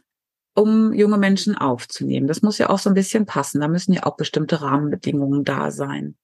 Um 0.55 0.93
junge 0.93 1.17
Menschen 1.17 1.55
aufzunehmen. 1.55 2.27
Das 2.27 2.41
muss 2.41 2.57
ja 2.57 2.69
auch 2.69 2.79
so 2.79 2.89
ein 2.89 2.95
bisschen 2.95 3.25
passen. 3.25 3.62
Da 3.62 3.67
müssen 3.67 3.93
ja 3.93 4.03
auch 4.05 4.15
bestimmte 4.15 4.62
Rahmenbedingungen 4.62 5.43
da 5.43 5.69
sein. 5.69 6.15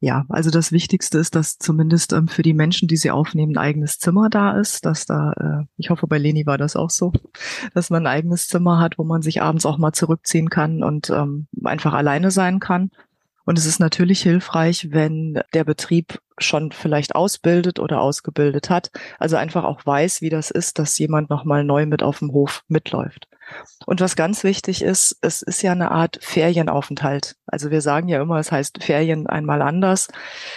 Ja, 0.00 0.26
also 0.28 0.50
das 0.50 0.72
Wichtigste 0.72 1.18
ist, 1.18 1.34
dass 1.34 1.56
zumindest 1.56 2.12
ähm, 2.12 2.28
für 2.28 2.42
die 2.42 2.52
Menschen, 2.52 2.86
die 2.86 2.98
sie 2.98 3.10
aufnehmen, 3.10 3.52
ein 3.52 3.58
eigenes 3.58 3.98
Zimmer 3.98 4.28
da 4.28 4.58
ist, 4.58 4.84
dass 4.84 5.06
da, 5.06 5.32
äh, 5.32 5.64
ich 5.78 5.88
hoffe, 5.88 6.06
bei 6.06 6.18
Leni 6.18 6.44
war 6.44 6.58
das 6.58 6.76
auch 6.76 6.90
so, 6.90 7.12
dass 7.74 7.88
man 7.88 8.06
ein 8.06 8.12
eigenes 8.12 8.46
Zimmer 8.46 8.78
hat, 8.78 8.98
wo 8.98 9.04
man 9.04 9.22
sich 9.22 9.40
abends 9.40 9.64
auch 9.64 9.78
mal 9.78 9.92
zurückziehen 9.92 10.50
kann 10.50 10.82
und 10.82 11.08
ähm, 11.08 11.46
einfach 11.64 11.94
alleine 11.94 12.30
sein 12.30 12.60
kann. 12.60 12.90
Und 13.46 13.58
es 13.58 13.64
ist 13.64 13.78
natürlich 13.78 14.20
hilfreich, 14.22 14.88
wenn 14.90 15.40
der 15.54 15.64
Betrieb 15.64 16.18
schon 16.38 16.72
vielleicht 16.72 17.14
ausbildet 17.14 17.78
oder 17.78 18.00
ausgebildet 18.00 18.68
hat, 18.68 18.90
also 19.18 19.36
einfach 19.36 19.64
auch 19.64 19.86
weiß, 19.86 20.20
wie 20.20 20.28
das 20.28 20.50
ist, 20.50 20.78
dass 20.78 20.98
jemand 20.98 21.30
nochmal 21.30 21.64
neu 21.64 21.86
mit 21.86 22.02
auf 22.02 22.18
dem 22.18 22.32
Hof 22.32 22.62
mitläuft. 22.68 23.28
Und 23.86 24.00
was 24.00 24.16
ganz 24.16 24.42
wichtig 24.42 24.82
ist, 24.82 25.16
es 25.20 25.42
ist 25.42 25.62
ja 25.62 25.70
eine 25.70 25.92
Art 25.92 26.18
Ferienaufenthalt. 26.20 27.36
Also 27.46 27.70
wir 27.70 27.80
sagen 27.80 28.08
ja 28.08 28.20
immer, 28.20 28.38
es 28.38 28.50
heißt 28.50 28.82
Ferien 28.82 29.28
einmal 29.28 29.62
anders. 29.62 30.08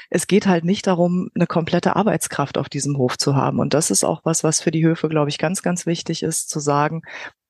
Es 0.09 0.25
geht 0.25 0.47
halt 0.47 0.65
nicht 0.65 0.87
darum, 0.87 1.29
eine 1.35 1.45
komplette 1.45 1.95
Arbeitskraft 1.95 2.57
auf 2.57 2.67
diesem 2.67 2.97
Hof 2.97 3.17
zu 3.19 3.35
haben. 3.35 3.59
Und 3.59 3.75
das 3.75 3.91
ist 3.91 4.03
auch 4.03 4.21
was, 4.23 4.43
was 4.43 4.61
für 4.61 4.71
die 4.71 4.85
Höfe, 4.85 5.07
glaube 5.07 5.29
ich, 5.29 5.37
ganz, 5.37 5.61
ganz 5.61 5.85
wichtig 5.85 6.23
ist, 6.23 6.49
zu 6.49 6.59
sagen, 6.59 7.03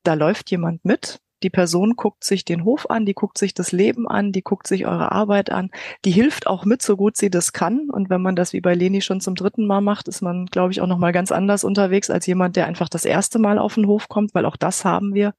da 0.03 0.13
läuft 0.15 0.51
jemand 0.51 0.83
mit, 0.83 1.21
die 1.43 1.49
Person 1.49 1.95
guckt 1.95 2.23
sich 2.23 2.45
den 2.45 2.63
Hof 2.65 2.89
an, 2.89 3.05
die 3.05 3.13
guckt 3.13 3.37
sich 3.37 3.53
das 3.53 3.71
Leben 3.71 4.07
an, 4.07 4.31
die 4.31 4.41
guckt 4.41 4.67
sich 4.67 4.85
eure 4.85 5.11
Arbeit 5.11 5.51
an, 5.51 5.69
die 6.05 6.11
hilft 6.11 6.47
auch 6.47 6.65
mit, 6.65 6.81
so 6.81 6.97
gut 6.97 7.17
sie 7.17 7.29
das 7.29 7.53
kann. 7.53 7.89
Und 7.89 8.09
wenn 8.09 8.21
man 8.21 8.35
das 8.35 8.53
wie 8.53 8.61
bei 8.61 8.73
Leni 8.73 9.01
schon 9.01 9.21
zum 9.21 9.35
dritten 9.35 9.65
Mal 9.65 9.81
macht, 9.81 10.07
ist 10.07 10.21
man, 10.21 10.45
glaube 10.45 10.71
ich, 10.71 10.81
auch 10.81 10.87
nochmal 10.87 11.11
ganz 11.11 11.31
anders 11.31 11.63
unterwegs 11.63 12.09
als 12.09 12.25
jemand, 12.25 12.55
der 12.55 12.67
einfach 12.67 12.89
das 12.89 13.05
erste 13.05 13.39
Mal 13.39 13.57
auf 13.57 13.75
den 13.75 13.87
Hof 13.87 14.09
kommt, 14.09 14.33
weil 14.33 14.45
auch 14.45 14.57
das 14.57 14.85
haben 14.85 15.13
wir, 15.13 15.33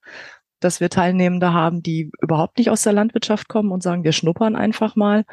dass 0.60 0.80
wir 0.80 0.90
Teilnehmende 0.90 1.52
haben, 1.52 1.82
die 1.82 2.10
überhaupt 2.20 2.58
nicht 2.58 2.70
aus 2.70 2.82
der 2.82 2.92
Landwirtschaft 2.92 3.48
kommen 3.48 3.72
und 3.72 3.82
sagen, 3.82 4.04
wir 4.04 4.12
schnuppern 4.12 4.56
einfach 4.56 4.96
mal. 4.96 5.24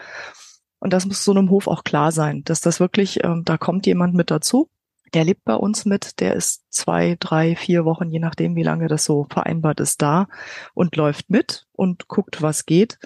Und 0.79 0.93
das 0.93 1.05
muss 1.05 1.23
so 1.23 1.31
einem 1.31 1.49
Hof 1.49 1.67
auch 1.67 1.83
klar 1.83 2.11
sein, 2.11 2.43
dass 2.45 2.61
das 2.61 2.79
wirklich, 2.79 3.23
äh, 3.23 3.35
da 3.43 3.57
kommt 3.57 3.85
jemand 3.87 4.13
mit 4.13 4.31
dazu 4.31 4.69
der 5.13 5.23
lebt 5.23 5.43
bei 5.43 5.55
uns 5.55 5.85
mit, 5.85 6.19
der 6.19 6.33
ist 6.33 6.63
zwei, 6.69 7.15
drei, 7.19 7.55
vier 7.55 7.85
Wochen, 7.85 8.09
je 8.09 8.19
nachdem, 8.19 8.55
wie 8.55 8.63
lange 8.63 8.87
das 8.87 9.05
so 9.05 9.27
vereinbart 9.29 9.79
ist, 9.79 10.01
da 10.01 10.27
und 10.73 10.95
läuft 10.95 11.29
mit 11.29 11.65
und 11.71 12.07
guckt, 12.07 12.41
was 12.41 12.65
geht. 12.65 12.99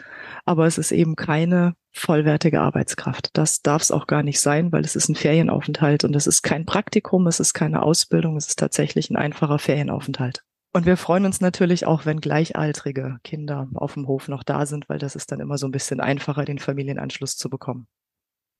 Aber 0.45 0.65
es 0.65 0.77
ist 0.77 0.91
eben 0.91 1.15
keine 1.15 1.75
vollwertige 1.91 2.61
Arbeitskraft. 2.61 3.29
Das 3.33 3.61
darf 3.61 3.81
es 3.81 3.91
auch 3.91 4.07
gar 4.07 4.23
nicht 4.23 4.39
sein, 4.39 4.71
weil 4.71 4.85
es 4.85 4.95
ist 4.95 5.09
ein 5.09 5.15
Ferienaufenthalt 5.15 6.03
und 6.03 6.15
es 6.15 6.27
ist 6.27 6.41
kein 6.41 6.65
Praktikum, 6.65 7.27
es 7.27 7.39
ist 7.39 7.53
keine 7.53 7.83
Ausbildung, 7.83 8.37
es 8.37 8.47
ist 8.47 8.59
tatsächlich 8.59 9.09
ein 9.09 9.17
einfacher 9.17 9.59
Ferienaufenthalt. 9.59 10.43
Und 10.73 10.85
wir 10.85 10.95
freuen 10.95 11.25
uns 11.25 11.41
natürlich 11.41 11.85
auch, 11.85 12.05
wenn 12.05 12.21
gleichaltrige 12.21 13.17
Kinder 13.23 13.67
auf 13.73 13.95
dem 13.95 14.07
Hof 14.07 14.29
noch 14.29 14.43
da 14.43 14.65
sind, 14.65 14.87
weil 14.87 14.99
das 14.99 15.17
ist 15.17 15.31
dann 15.31 15.41
immer 15.41 15.57
so 15.57 15.67
ein 15.67 15.71
bisschen 15.71 15.99
einfacher, 15.99 16.45
den 16.45 16.59
Familienanschluss 16.59 17.35
zu 17.35 17.49
bekommen 17.49 17.87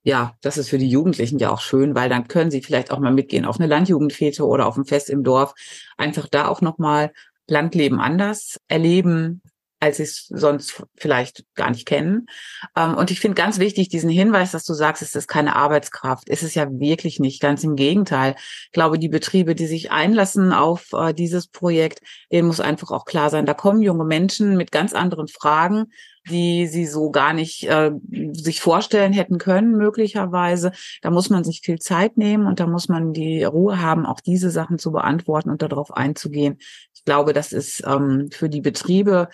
ja, 0.02 0.34
das 0.40 0.58
ist 0.58 0.68
für 0.68 0.78
die 0.78 0.88
Jugendlichen 0.88 1.38
ja 1.38 1.50
auch 1.50 1.60
schön, 1.60 1.94
weil 1.94 2.08
dann 2.08 2.26
können 2.26 2.50
sie 2.50 2.62
vielleicht 2.62 2.90
auch 2.90 2.98
mal 2.98 3.12
mitgehen 3.12 3.44
auf 3.44 3.60
eine 3.60 3.68
Landjugendfete 3.68 4.46
oder 4.46 4.66
auf 4.66 4.76
ein 4.76 4.84
Fest 4.84 5.10
im 5.10 5.22
Dorf. 5.22 5.54
Einfach 5.96 6.26
da 6.28 6.48
auch 6.48 6.60
nochmal 6.60 7.12
Landleben 7.48 8.00
anders 8.00 8.58
erleben, 8.68 9.41
als 9.82 9.96
sie 9.96 10.04
es 10.04 10.26
sonst 10.28 10.84
vielleicht 10.96 11.44
gar 11.56 11.70
nicht 11.70 11.86
kennen. 11.86 12.28
Ähm, 12.76 12.94
und 12.94 13.10
ich 13.10 13.18
finde 13.18 13.34
ganz 13.34 13.58
wichtig 13.58 13.88
diesen 13.88 14.10
Hinweis, 14.10 14.52
dass 14.52 14.64
du 14.64 14.74
sagst, 14.74 15.02
es 15.02 15.16
ist 15.16 15.26
keine 15.26 15.56
Arbeitskraft. 15.56 16.28
Ist 16.28 16.44
es 16.44 16.54
ja 16.54 16.68
wirklich 16.70 17.18
nicht. 17.18 17.42
Ganz 17.42 17.64
im 17.64 17.74
Gegenteil. 17.74 18.36
Ich 18.66 18.72
glaube, 18.72 19.00
die 19.00 19.08
Betriebe, 19.08 19.56
die 19.56 19.66
sich 19.66 19.90
einlassen 19.90 20.52
auf 20.52 20.92
äh, 20.92 21.12
dieses 21.12 21.48
Projekt, 21.48 22.00
denen 22.30 22.46
muss 22.46 22.60
einfach 22.60 22.92
auch 22.92 23.04
klar 23.04 23.28
sein, 23.28 23.44
da 23.44 23.54
kommen 23.54 23.82
junge 23.82 24.04
Menschen 24.04 24.56
mit 24.56 24.70
ganz 24.70 24.92
anderen 24.92 25.26
Fragen, 25.26 25.86
die 26.30 26.68
sie 26.68 26.86
so 26.86 27.10
gar 27.10 27.32
nicht 27.32 27.64
äh, 27.64 27.90
sich 28.30 28.60
vorstellen 28.60 29.12
hätten 29.12 29.38
können, 29.38 29.76
möglicherweise. 29.76 30.70
Da 31.00 31.10
muss 31.10 31.28
man 31.28 31.42
sich 31.42 31.62
viel 31.64 31.80
Zeit 31.80 32.16
nehmen 32.16 32.46
und 32.46 32.60
da 32.60 32.68
muss 32.68 32.88
man 32.88 33.12
die 33.12 33.42
Ruhe 33.42 33.80
haben, 33.80 34.06
auch 34.06 34.20
diese 34.20 34.52
Sachen 34.52 34.78
zu 34.78 34.92
beantworten 34.92 35.50
und 35.50 35.60
darauf 35.60 35.92
einzugehen. 35.92 36.58
Ich 36.94 37.04
glaube, 37.04 37.32
das 37.32 37.52
ist 37.52 37.82
ähm, 37.84 38.28
für 38.30 38.48
die 38.48 38.60
Betriebe 38.60 39.28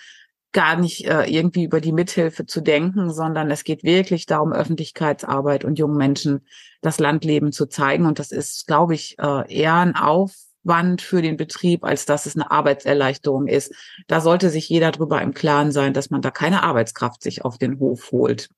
gar 0.51 0.77
nicht 0.77 1.05
äh, 1.05 1.25
irgendwie 1.25 1.63
über 1.63 1.79
die 1.79 1.91
Mithilfe 1.91 2.45
zu 2.45 2.61
denken, 2.61 3.11
sondern 3.11 3.51
es 3.51 3.63
geht 3.63 3.83
wirklich 3.83 4.25
darum, 4.25 4.51
Öffentlichkeitsarbeit 4.51 5.63
und 5.63 5.77
jungen 5.77 5.97
Menschen 5.97 6.45
das 6.81 6.99
Landleben 6.99 7.51
zu 7.51 7.67
zeigen. 7.67 8.05
Und 8.05 8.19
das 8.19 8.31
ist, 8.31 8.65
glaube 8.65 8.95
ich, 8.95 9.17
äh, 9.19 9.53
eher 9.53 9.75
ein 9.75 9.95
Aufwand 9.95 11.01
für 11.01 11.21
den 11.21 11.37
Betrieb, 11.37 11.83
als 11.83 12.05
dass 12.05 12.25
es 12.25 12.35
eine 12.35 12.49
Arbeitserleichterung 12.49 13.47
ist. 13.47 13.73
Da 14.07 14.21
sollte 14.21 14.49
sich 14.49 14.67
jeder 14.69 14.91
darüber 14.91 15.21
im 15.21 15.33
Klaren 15.33 15.71
sein, 15.71 15.93
dass 15.93 16.09
man 16.09 16.21
da 16.21 16.31
keine 16.31 16.63
Arbeitskraft 16.63 17.21
sich 17.21 17.45
auf 17.45 17.59
den 17.59 17.79
Hof 17.79 18.11
holt. 18.11 18.49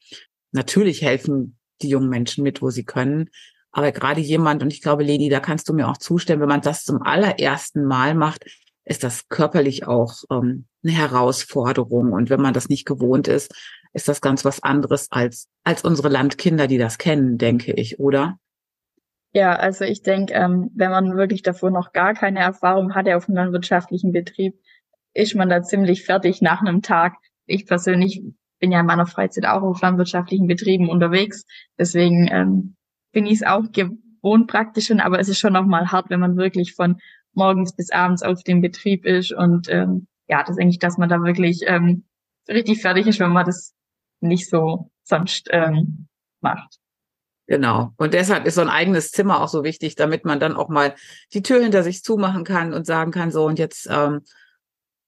Natürlich 0.51 1.01
helfen 1.01 1.57
die 1.81 1.89
jungen 1.89 2.09
Menschen 2.09 2.43
mit, 2.43 2.61
wo 2.61 2.69
sie 2.69 2.85
können. 2.85 3.29
Aber 3.73 3.91
gerade 3.91 4.21
jemand, 4.21 4.63
und 4.63 4.71
ich 4.71 4.81
glaube, 4.81 5.03
Lady, 5.03 5.29
da 5.29 5.39
kannst 5.39 5.67
du 5.67 5.73
mir 5.73 5.87
auch 5.87 5.97
zustimmen, 5.97 6.41
wenn 6.41 6.49
man 6.49 6.61
das 6.61 6.83
zum 6.83 7.01
allerersten 7.01 7.85
Mal 7.85 8.15
macht, 8.15 8.45
ist 8.85 9.03
das 9.03 9.27
körperlich 9.29 9.87
auch 9.87 10.23
ähm, 10.31 10.65
eine 10.83 10.93
Herausforderung. 10.93 12.13
Und 12.13 12.29
wenn 12.29 12.41
man 12.41 12.53
das 12.53 12.69
nicht 12.69 12.85
gewohnt 12.85 13.27
ist, 13.27 13.53
ist 13.93 14.07
das 14.07 14.21
ganz 14.21 14.45
was 14.45 14.63
anderes 14.63 15.11
als, 15.11 15.49
als 15.63 15.83
unsere 15.83 16.09
Landkinder, 16.09 16.67
die 16.67 16.77
das 16.77 16.97
kennen, 16.97 17.37
denke 17.37 17.73
ich, 17.73 17.99
oder? 17.99 18.37
Ja, 19.33 19.55
also 19.55 19.85
ich 19.85 20.01
denke, 20.01 20.33
ähm, 20.33 20.71
wenn 20.75 20.91
man 20.91 21.15
wirklich 21.15 21.41
davor 21.41 21.71
noch 21.71 21.93
gar 21.93 22.13
keine 22.13 22.39
Erfahrung 22.39 22.95
hatte 22.95 23.15
auf 23.15 23.27
einem 23.27 23.37
landwirtschaftlichen 23.37 24.11
Betrieb, 24.11 24.55
ist 25.13 25.35
man 25.35 25.49
da 25.49 25.61
ziemlich 25.61 26.03
fertig 26.03 26.41
nach 26.41 26.61
einem 26.61 26.81
Tag. 26.81 27.15
Ich 27.45 27.65
persönlich 27.65 28.21
bin 28.59 28.71
ja 28.71 28.79
in 28.81 28.85
meiner 28.85 29.05
Freizeit 29.07 29.45
auch 29.45 29.61
auf 29.61 29.81
landwirtschaftlichen 29.81 30.47
Betrieben 30.47 30.89
unterwegs. 30.89 31.45
Deswegen 31.77 32.29
ähm, 32.31 32.75
bin 33.11 33.25
ich 33.25 33.35
es 33.35 33.43
auch 33.43 33.63
gewohnt 33.71 34.47
praktisch 34.47 34.87
schon, 34.87 34.99
aber 34.99 35.19
es 35.19 35.29
ist 35.29 35.39
schon 35.39 35.53
nochmal 35.53 35.91
hart, 35.91 36.09
wenn 36.09 36.19
man 36.19 36.37
wirklich 36.37 36.73
von 36.73 36.97
morgens 37.33 37.75
bis 37.75 37.91
abends 37.91 38.23
auf 38.23 38.43
dem 38.43 38.61
Betrieb 38.61 39.05
ist. 39.05 39.31
Und 39.31 39.69
ähm, 39.69 40.07
ja, 40.27 40.43
das 40.43 40.55
denke 40.55 40.71
ich, 40.71 40.79
dass 40.79 40.97
man 40.97 41.09
da 41.09 41.21
wirklich 41.21 41.61
ähm, 41.65 42.05
richtig 42.47 42.81
fertig 42.81 43.07
ist, 43.07 43.19
wenn 43.19 43.31
man 43.31 43.45
das 43.45 43.73
nicht 44.19 44.49
so 44.49 44.91
sonst 45.03 45.47
ähm, 45.51 46.07
macht. 46.41 46.79
Genau. 47.47 47.91
Und 47.97 48.13
deshalb 48.13 48.45
ist 48.45 48.55
so 48.55 48.61
ein 48.61 48.69
eigenes 48.69 49.11
Zimmer 49.11 49.41
auch 49.41 49.49
so 49.49 49.63
wichtig, 49.63 49.95
damit 49.95 50.23
man 50.23 50.39
dann 50.39 50.55
auch 50.55 50.69
mal 50.69 50.95
die 51.33 51.41
Tür 51.41 51.61
hinter 51.61 51.83
sich 51.83 52.03
zumachen 52.03 52.45
kann 52.45 52.73
und 52.73 52.85
sagen 52.85 53.11
kann, 53.11 53.31
so 53.31 53.45
und 53.45 53.59
jetzt 53.59 53.89
ähm, 53.91 54.21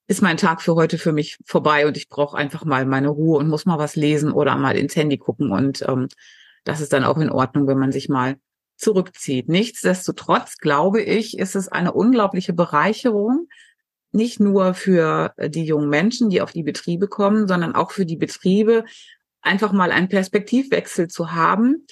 ist 0.08 0.22
mein 0.22 0.38
Tag 0.38 0.62
für 0.62 0.76
heute 0.76 0.98
für 0.98 1.14
mich 1.14 1.38
vorbei 1.46 1.88
und 1.88 1.96
ich 1.96 2.10
brauche 2.10 2.38
einfach 2.38 2.66
mal 2.66 2.86
meine 2.86 3.08
Ruhe 3.08 3.40
und 3.40 3.48
muss 3.48 3.66
mal 3.66 3.78
was 3.78 3.96
lesen 3.96 4.32
oder 4.32 4.58
mal 4.58 4.76
ins 4.76 4.96
Handy 4.96 5.18
gucken. 5.18 5.52
Und 5.52 5.86
ähm, 5.88 6.10
das 6.66 6.82
ist 6.82 6.92
dann 6.92 7.06
auch 7.06 7.18
in 7.18 7.30
Ordnung, 7.30 7.68
wenn 7.68 7.78
man 7.78 7.92
sich 7.92 8.10
mal 8.10 8.36
zurückzieht. 8.84 9.50
Nichtsdestotrotz 9.50 10.58
glaube 10.58 11.02
ich, 11.02 11.38
ist 11.38 11.56
es 11.56 11.68
eine 11.68 11.94
unglaubliche 11.94 12.54
Bereicherung, 12.54 13.48
nicht 14.12 14.40
nur 14.40 14.74
für 14.76 15.34
die 15.40 15.66
jungen 15.66 15.90
Menschen, 15.90 16.30
die 16.30 16.42
auf 16.42 16.52
die 16.52 16.64
Betriebe 16.64 17.08
kommen, 17.08 17.48
sondern 17.48 17.74
auch 17.74 17.92
für 17.92 18.06
die 18.06 18.18
Betriebe, 18.18 18.86
einfach 19.42 19.72
mal 19.72 19.92
einen 19.92 20.08
Perspektivwechsel 20.08 21.08
zu 21.08 21.32
haben, 21.32 21.86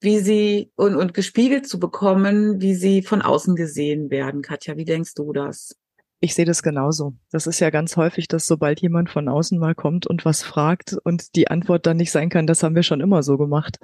wie 0.00 0.18
sie 0.18 0.70
und, 0.76 0.96
und 0.96 1.14
gespiegelt 1.14 1.66
zu 1.66 1.78
bekommen, 1.78 2.60
wie 2.60 2.74
sie 2.74 3.02
von 3.02 3.22
außen 3.22 3.56
gesehen 3.56 4.10
werden. 4.10 4.42
Katja, 4.42 4.76
wie 4.76 4.84
denkst 4.84 5.14
du 5.14 5.32
das? 5.32 5.76
Ich 6.20 6.34
sehe 6.34 6.44
das 6.44 6.64
genauso. 6.64 7.14
Das 7.30 7.46
ist 7.46 7.60
ja 7.60 7.70
ganz 7.70 7.96
häufig, 7.96 8.26
dass 8.26 8.46
sobald 8.46 8.80
jemand 8.80 9.08
von 9.08 9.28
außen 9.28 9.56
mal 9.56 9.76
kommt 9.76 10.06
und 10.06 10.24
was 10.24 10.42
fragt 10.42 10.96
und 11.04 11.36
die 11.36 11.48
Antwort 11.48 11.86
dann 11.86 11.96
nicht 11.96 12.10
sein 12.10 12.28
kann, 12.28 12.48
das 12.48 12.64
haben 12.64 12.74
wir 12.74 12.82
schon 12.82 13.00
immer 13.00 13.22
so 13.22 13.38
gemacht, 13.38 13.78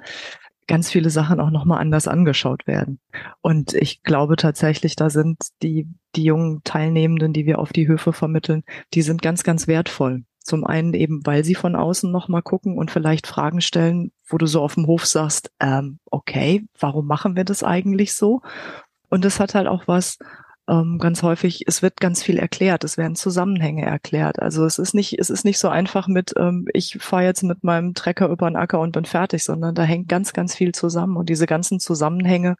ganz 0.67 0.91
viele 0.91 1.09
Sachen 1.09 1.39
auch 1.39 1.51
nochmal 1.51 1.79
anders 1.79 2.07
angeschaut 2.07 2.67
werden. 2.67 2.99
Und 3.41 3.73
ich 3.73 4.03
glaube 4.03 4.35
tatsächlich, 4.35 4.95
da 4.95 5.09
sind 5.09 5.37
die, 5.61 5.87
die 6.15 6.23
jungen 6.23 6.61
Teilnehmenden, 6.63 7.33
die 7.33 7.45
wir 7.45 7.59
auf 7.59 7.71
die 7.71 7.87
Höfe 7.87 8.13
vermitteln, 8.13 8.63
die 8.93 9.01
sind 9.01 9.21
ganz, 9.21 9.43
ganz 9.43 9.67
wertvoll. 9.67 10.23
Zum 10.39 10.63
einen 10.63 10.93
eben, 10.93 11.25
weil 11.25 11.43
sie 11.43 11.55
von 11.55 11.75
außen 11.75 12.11
nochmal 12.11 12.43
gucken 12.43 12.77
und 12.77 12.91
vielleicht 12.91 13.25
Fragen 13.25 13.61
stellen, 13.61 14.11
wo 14.27 14.37
du 14.37 14.45
so 14.45 14.61
auf 14.61 14.75
dem 14.75 14.85
Hof 14.85 15.05
sagst, 15.05 15.51
ähm, 15.59 15.99
okay, 16.11 16.67
warum 16.79 17.07
machen 17.07 17.35
wir 17.35 17.45
das 17.45 17.63
eigentlich 17.63 18.13
so? 18.13 18.41
Und 19.09 19.25
das 19.25 19.39
hat 19.39 19.55
halt 19.55 19.67
auch 19.67 19.87
was, 19.87 20.19
ähm, 20.67 20.97
ganz 20.97 21.21
häufig, 21.21 21.63
es 21.67 21.81
wird 21.81 21.97
ganz 21.97 22.23
viel 22.23 22.39
erklärt, 22.39 22.83
es 22.83 22.97
werden 22.97 23.15
Zusammenhänge 23.15 23.85
erklärt. 23.85 24.39
Also 24.39 24.65
es 24.65 24.79
ist 24.79 24.95
nicht, 24.95 25.19
es 25.19 25.29
ist 25.29 25.45
nicht 25.45 25.59
so 25.59 25.69
einfach 25.69 26.07
mit, 26.07 26.33
ähm, 26.37 26.67
ich 26.73 26.97
fahre 26.99 27.23
jetzt 27.23 27.43
mit 27.43 27.63
meinem 27.63 27.93
Trecker 27.93 28.29
über 28.29 28.49
den 28.49 28.55
Acker 28.55 28.79
und 28.79 28.91
bin 28.91 29.05
fertig, 29.05 29.43
sondern 29.43 29.75
da 29.75 29.83
hängt 29.83 30.07
ganz, 30.07 30.33
ganz 30.33 30.55
viel 30.55 30.73
zusammen. 30.73 31.17
Und 31.17 31.29
diese 31.29 31.45
ganzen 31.45 31.79
Zusammenhänge 31.79 32.55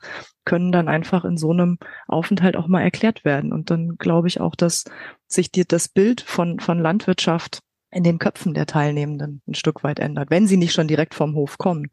können 0.46 0.72
dann 0.72 0.88
einfach 0.88 1.26
in 1.26 1.38
so 1.38 1.52
einem 1.52 1.80
Aufenthalt 2.08 2.56
auch 2.58 2.68
mal 2.68 2.82
erklärt 2.82 3.26
werden. 3.26 3.52
Und 3.52 3.72
dann 3.72 3.96
glaube 3.98 4.28
ich 4.28 4.40
auch, 4.40 4.56
dass 4.56 4.84
sich 5.28 5.52
dir 5.52 5.66
das 5.66 5.88
Bild 5.88 6.22
von, 6.22 6.60
von 6.60 6.80
Landwirtschaft 6.80 7.60
in 7.96 8.04
den 8.04 8.20
Köpfen 8.20 8.54
der 8.54 8.66
Teilnehmenden 8.66 9.42
ein 9.48 9.54
Stück 9.54 9.84
weit 9.84 10.00
ändert, 10.00 10.30
wenn 10.30 10.48
sie 10.48 10.58
nicht 10.58 10.74
schon 10.74 10.90
direkt 10.90 11.16
vom 11.16 11.34
Hof 11.34 11.58
kommen. 11.58 11.88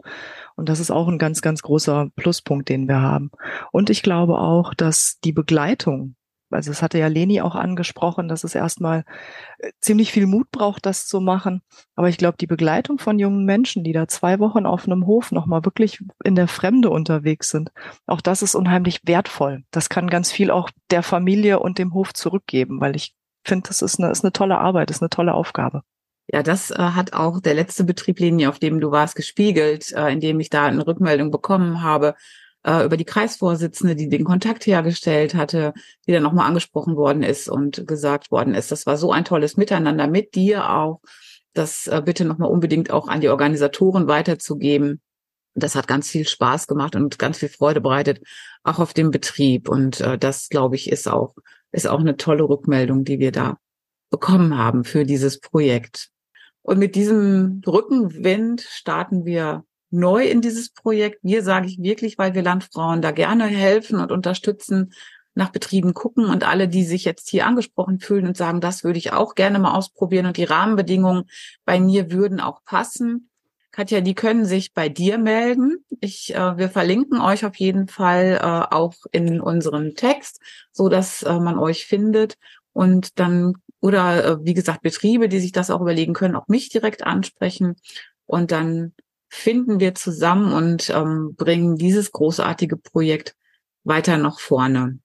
Und 0.56 0.68
das 0.68 0.80
ist 0.80 0.90
auch 0.90 1.06
ein 1.06 1.18
ganz, 1.18 1.42
ganz 1.42 1.62
großer 1.62 2.10
Pluspunkt, 2.16 2.68
den 2.68 2.88
wir 2.88 3.00
haben. 3.00 3.30
Und 3.70 3.88
ich 3.88 4.02
glaube 4.02 4.36
auch, 4.38 4.74
dass 4.74 5.20
die 5.20 5.30
Begleitung, 5.30 6.16
also 6.50 6.72
es 6.72 6.82
hatte 6.82 6.98
ja 6.98 7.06
Leni 7.06 7.40
auch 7.40 7.54
angesprochen, 7.54 8.26
dass 8.26 8.42
es 8.42 8.56
erstmal 8.56 9.04
äh, 9.58 9.70
ziemlich 9.80 10.10
viel 10.10 10.26
Mut 10.26 10.50
braucht, 10.50 10.86
das 10.86 11.06
zu 11.06 11.20
machen. 11.20 11.62
Aber 11.94 12.08
ich 12.08 12.18
glaube, 12.18 12.36
die 12.36 12.48
Begleitung 12.48 12.98
von 12.98 13.20
jungen 13.20 13.44
Menschen, 13.44 13.84
die 13.84 13.92
da 13.92 14.08
zwei 14.08 14.40
Wochen 14.40 14.66
auf 14.66 14.86
einem 14.86 15.06
Hof 15.06 15.30
nochmal 15.30 15.64
wirklich 15.64 16.02
in 16.24 16.34
der 16.34 16.48
Fremde 16.48 16.90
unterwegs 16.90 17.50
sind, 17.50 17.70
auch 18.08 18.20
das 18.20 18.42
ist 18.42 18.56
unheimlich 18.56 18.98
wertvoll. 19.04 19.62
Das 19.70 19.88
kann 19.88 20.10
ganz 20.10 20.32
viel 20.32 20.50
auch 20.50 20.68
der 20.90 21.04
Familie 21.04 21.60
und 21.60 21.78
dem 21.78 21.94
Hof 21.94 22.12
zurückgeben, 22.12 22.80
weil 22.80 22.96
ich 22.96 23.14
finde, 23.44 23.68
das 23.68 23.82
ist 23.82 24.00
eine, 24.00 24.10
ist 24.10 24.24
eine 24.24 24.32
tolle 24.32 24.58
Arbeit, 24.58 24.90
ist 24.90 25.00
eine 25.00 25.10
tolle 25.10 25.34
Aufgabe. 25.34 25.82
Ja, 26.32 26.42
das 26.42 26.70
äh, 26.70 26.76
hat 26.76 27.12
auch 27.12 27.40
der 27.40 27.54
letzte 27.54 27.84
Betrieblinie, 27.84 28.48
auf 28.48 28.58
dem 28.58 28.80
du 28.80 28.90
warst, 28.90 29.16
gespiegelt, 29.16 29.92
äh, 29.92 30.10
indem 30.12 30.40
ich 30.40 30.48
da 30.48 30.66
eine 30.66 30.86
Rückmeldung 30.86 31.30
bekommen 31.30 31.82
habe 31.82 32.14
äh, 32.64 32.84
über 32.84 32.96
die 32.96 33.04
Kreisvorsitzende, 33.04 33.96
die 33.96 34.08
den 34.08 34.24
Kontakt 34.24 34.66
hergestellt 34.66 35.34
hatte, 35.34 35.74
die 36.06 36.12
dann 36.12 36.22
nochmal 36.22 36.46
angesprochen 36.46 36.96
worden 36.96 37.22
ist 37.22 37.48
und 37.48 37.86
gesagt 37.86 38.30
worden 38.30 38.54
ist, 38.54 38.72
das 38.72 38.86
war 38.86 38.96
so 38.96 39.12
ein 39.12 39.24
tolles 39.24 39.56
Miteinander 39.56 40.06
mit 40.06 40.34
dir 40.34 40.70
auch, 40.70 41.00
das 41.54 41.86
äh, 41.86 42.00
bitte 42.04 42.24
nochmal 42.24 42.50
unbedingt 42.50 42.90
auch 42.90 43.08
an 43.08 43.20
die 43.20 43.28
Organisatoren 43.28 44.08
weiterzugeben. 44.08 45.00
Das 45.54 45.74
hat 45.74 45.86
ganz 45.86 46.08
viel 46.08 46.26
Spaß 46.26 46.66
gemacht 46.66 46.96
und 46.96 47.18
ganz 47.18 47.38
viel 47.38 47.50
Freude 47.50 47.82
bereitet, 47.82 48.22
auch 48.62 48.78
auf 48.78 48.94
dem 48.94 49.10
Betrieb. 49.10 49.68
Und 49.68 50.00
äh, 50.00 50.16
das, 50.16 50.48
glaube 50.48 50.76
ich, 50.76 50.90
ist 50.90 51.08
auch, 51.08 51.34
ist 51.72 51.86
auch 51.86 52.00
eine 52.00 52.16
tolle 52.16 52.48
Rückmeldung, 52.48 53.04
die 53.04 53.18
wir 53.18 53.32
da 53.32 53.58
bekommen 54.08 54.56
haben 54.56 54.84
für 54.84 55.04
dieses 55.04 55.40
Projekt. 55.40 56.10
Und 56.62 56.78
mit 56.78 56.94
diesem 56.94 57.60
Rückenwind 57.66 58.60
starten 58.62 59.24
wir 59.24 59.64
neu 59.90 60.24
in 60.24 60.40
dieses 60.40 60.70
Projekt. 60.70 61.18
Wir 61.22 61.42
sage 61.42 61.66
ich 61.66 61.82
wirklich, 61.82 62.18
weil 62.18 62.34
wir 62.34 62.42
Landfrauen 62.42 63.02
da 63.02 63.10
gerne 63.10 63.46
helfen 63.46 64.00
und 64.00 64.10
unterstützen, 64.10 64.92
nach 65.34 65.50
Betrieben 65.50 65.94
gucken 65.94 66.26
und 66.26 66.46
alle, 66.46 66.68
die 66.68 66.84
sich 66.84 67.04
jetzt 67.04 67.30
hier 67.30 67.46
angesprochen 67.46 68.00
fühlen 68.00 68.26
und 68.26 68.36
sagen, 68.36 68.60
das 68.60 68.84
würde 68.84 68.98
ich 68.98 69.12
auch 69.12 69.34
gerne 69.34 69.58
mal 69.58 69.74
ausprobieren 69.74 70.26
und 70.26 70.36
die 70.36 70.44
Rahmenbedingungen 70.44 71.24
bei 71.64 71.80
mir 71.80 72.10
würden 72.12 72.40
auch 72.40 72.62
passen. 72.64 73.30
Katja, 73.70 74.02
die 74.02 74.14
können 74.14 74.44
sich 74.44 74.74
bei 74.74 74.90
dir 74.90 75.16
melden. 75.16 75.82
Ich, 76.00 76.34
äh, 76.34 76.58
wir 76.58 76.68
verlinken 76.68 77.22
euch 77.22 77.46
auf 77.46 77.56
jeden 77.56 77.88
Fall 77.88 78.38
äh, 78.42 78.74
auch 78.74 78.94
in 79.10 79.40
unserem 79.40 79.94
Text, 79.94 80.40
so 80.70 80.90
dass 80.90 81.22
äh, 81.22 81.38
man 81.38 81.58
euch 81.58 81.86
findet. 81.86 82.36
Und 82.74 83.18
dann 83.18 83.54
oder 83.82 84.24
äh, 84.24 84.44
wie 84.44 84.54
gesagt, 84.54 84.80
Betriebe, 84.80 85.28
die 85.28 85.40
sich 85.40 85.52
das 85.52 85.70
auch 85.70 85.80
überlegen 85.80 86.14
können, 86.14 86.36
auch 86.36 86.48
mich 86.48 86.70
direkt 86.70 87.04
ansprechen. 87.04 87.74
Und 88.24 88.52
dann 88.52 88.94
finden 89.28 89.80
wir 89.80 89.94
zusammen 89.94 90.52
und 90.52 90.88
ähm, 90.90 91.34
bringen 91.36 91.76
dieses 91.76 92.12
großartige 92.12 92.76
Projekt 92.76 93.34
weiter 93.82 94.18
nach 94.18 94.38
vorne. 94.38 95.00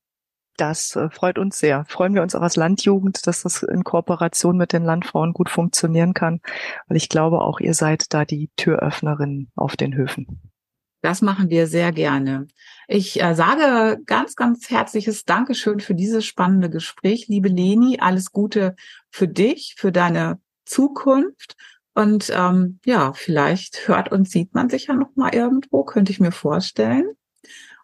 Das 0.57 0.95
äh, 0.95 1.09
freut 1.09 1.39
uns 1.39 1.57
sehr. 1.59 1.85
Freuen 1.87 2.13
wir 2.13 2.21
uns 2.21 2.35
auch 2.35 2.41
als 2.41 2.55
Landjugend, 2.55 3.25
dass 3.25 3.41
das 3.43 3.63
in 3.63 3.83
Kooperation 3.83 4.57
mit 4.57 4.73
den 4.73 4.83
Landfrauen 4.83 5.33
gut 5.33 5.49
funktionieren 5.49 6.13
kann. 6.13 6.39
Weil 6.87 6.97
ich 6.97 7.09
glaube, 7.09 7.41
auch 7.41 7.59
ihr 7.59 7.73
seid 7.73 8.13
da 8.13 8.25
die 8.25 8.51
Türöffnerin 8.57 9.49
auf 9.55 9.75
den 9.75 9.95
Höfen. 9.95 10.51
Das 11.01 11.21
machen 11.21 11.49
wir 11.49 11.67
sehr 11.67 11.91
gerne. 11.91 12.47
Ich 12.87 13.21
äh, 13.21 13.35
sage 13.35 14.01
ganz, 14.05 14.35
ganz 14.35 14.69
herzliches 14.69 15.25
Dankeschön 15.25 15.79
für 15.79 15.93
dieses 15.93 16.25
spannende 16.25 16.69
Gespräch, 16.69 17.27
liebe 17.27 17.49
Leni. 17.49 17.99
Alles 17.99 18.31
Gute 18.31 18.75
für 19.11 19.27
dich, 19.27 19.75
für 19.77 19.91
deine 19.91 20.39
Zukunft. 20.65 21.55
Und 21.93 22.31
ähm, 22.35 22.79
ja, 22.85 23.13
vielleicht 23.13 23.87
hört 23.87 24.11
und 24.11 24.29
sieht 24.29 24.53
man 24.53 24.69
sich 24.69 24.87
ja 24.87 24.95
noch 24.95 25.15
mal 25.15 25.33
irgendwo, 25.33 25.83
könnte 25.83 26.11
ich 26.11 26.19
mir 26.19 26.31
vorstellen. 26.31 27.05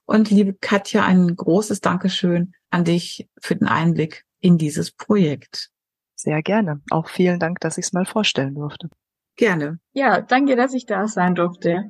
Und 0.06 0.30
liebe 0.30 0.54
Katja, 0.54 1.06
ein 1.06 1.36
großes 1.36 1.82
Dankeschön 1.82 2.54
an 2.70 2.84
dich 2.84 3.28
für 3.42 3.56
den 3.56 3.68
Einblick 3.68 4.26
in 4.40 4.58
dieses 4.58 4.92
Projekt. 4.92 5.70
Sehr 6.16 6.42
gerne. 6.42 6.82
Auch 6.90 7.10
vielen 7.10 7.40
Dank, 7.40 7.60
dass 7.60 7.78
ich 7.78 7.86
es 7.86 7.94
mal 7.94 8.06
vorstellen 8.06 8.56
durfte. 8.56 8.90
Gerne. 9.36 9.80
Ja, 9.94 10.22
danke, 10.22 10.56
dass 10.56 10.74
ich 10.74 10.86
da 10.86 11.08
sein 11.08 11.36
durfte. 11.36 11.90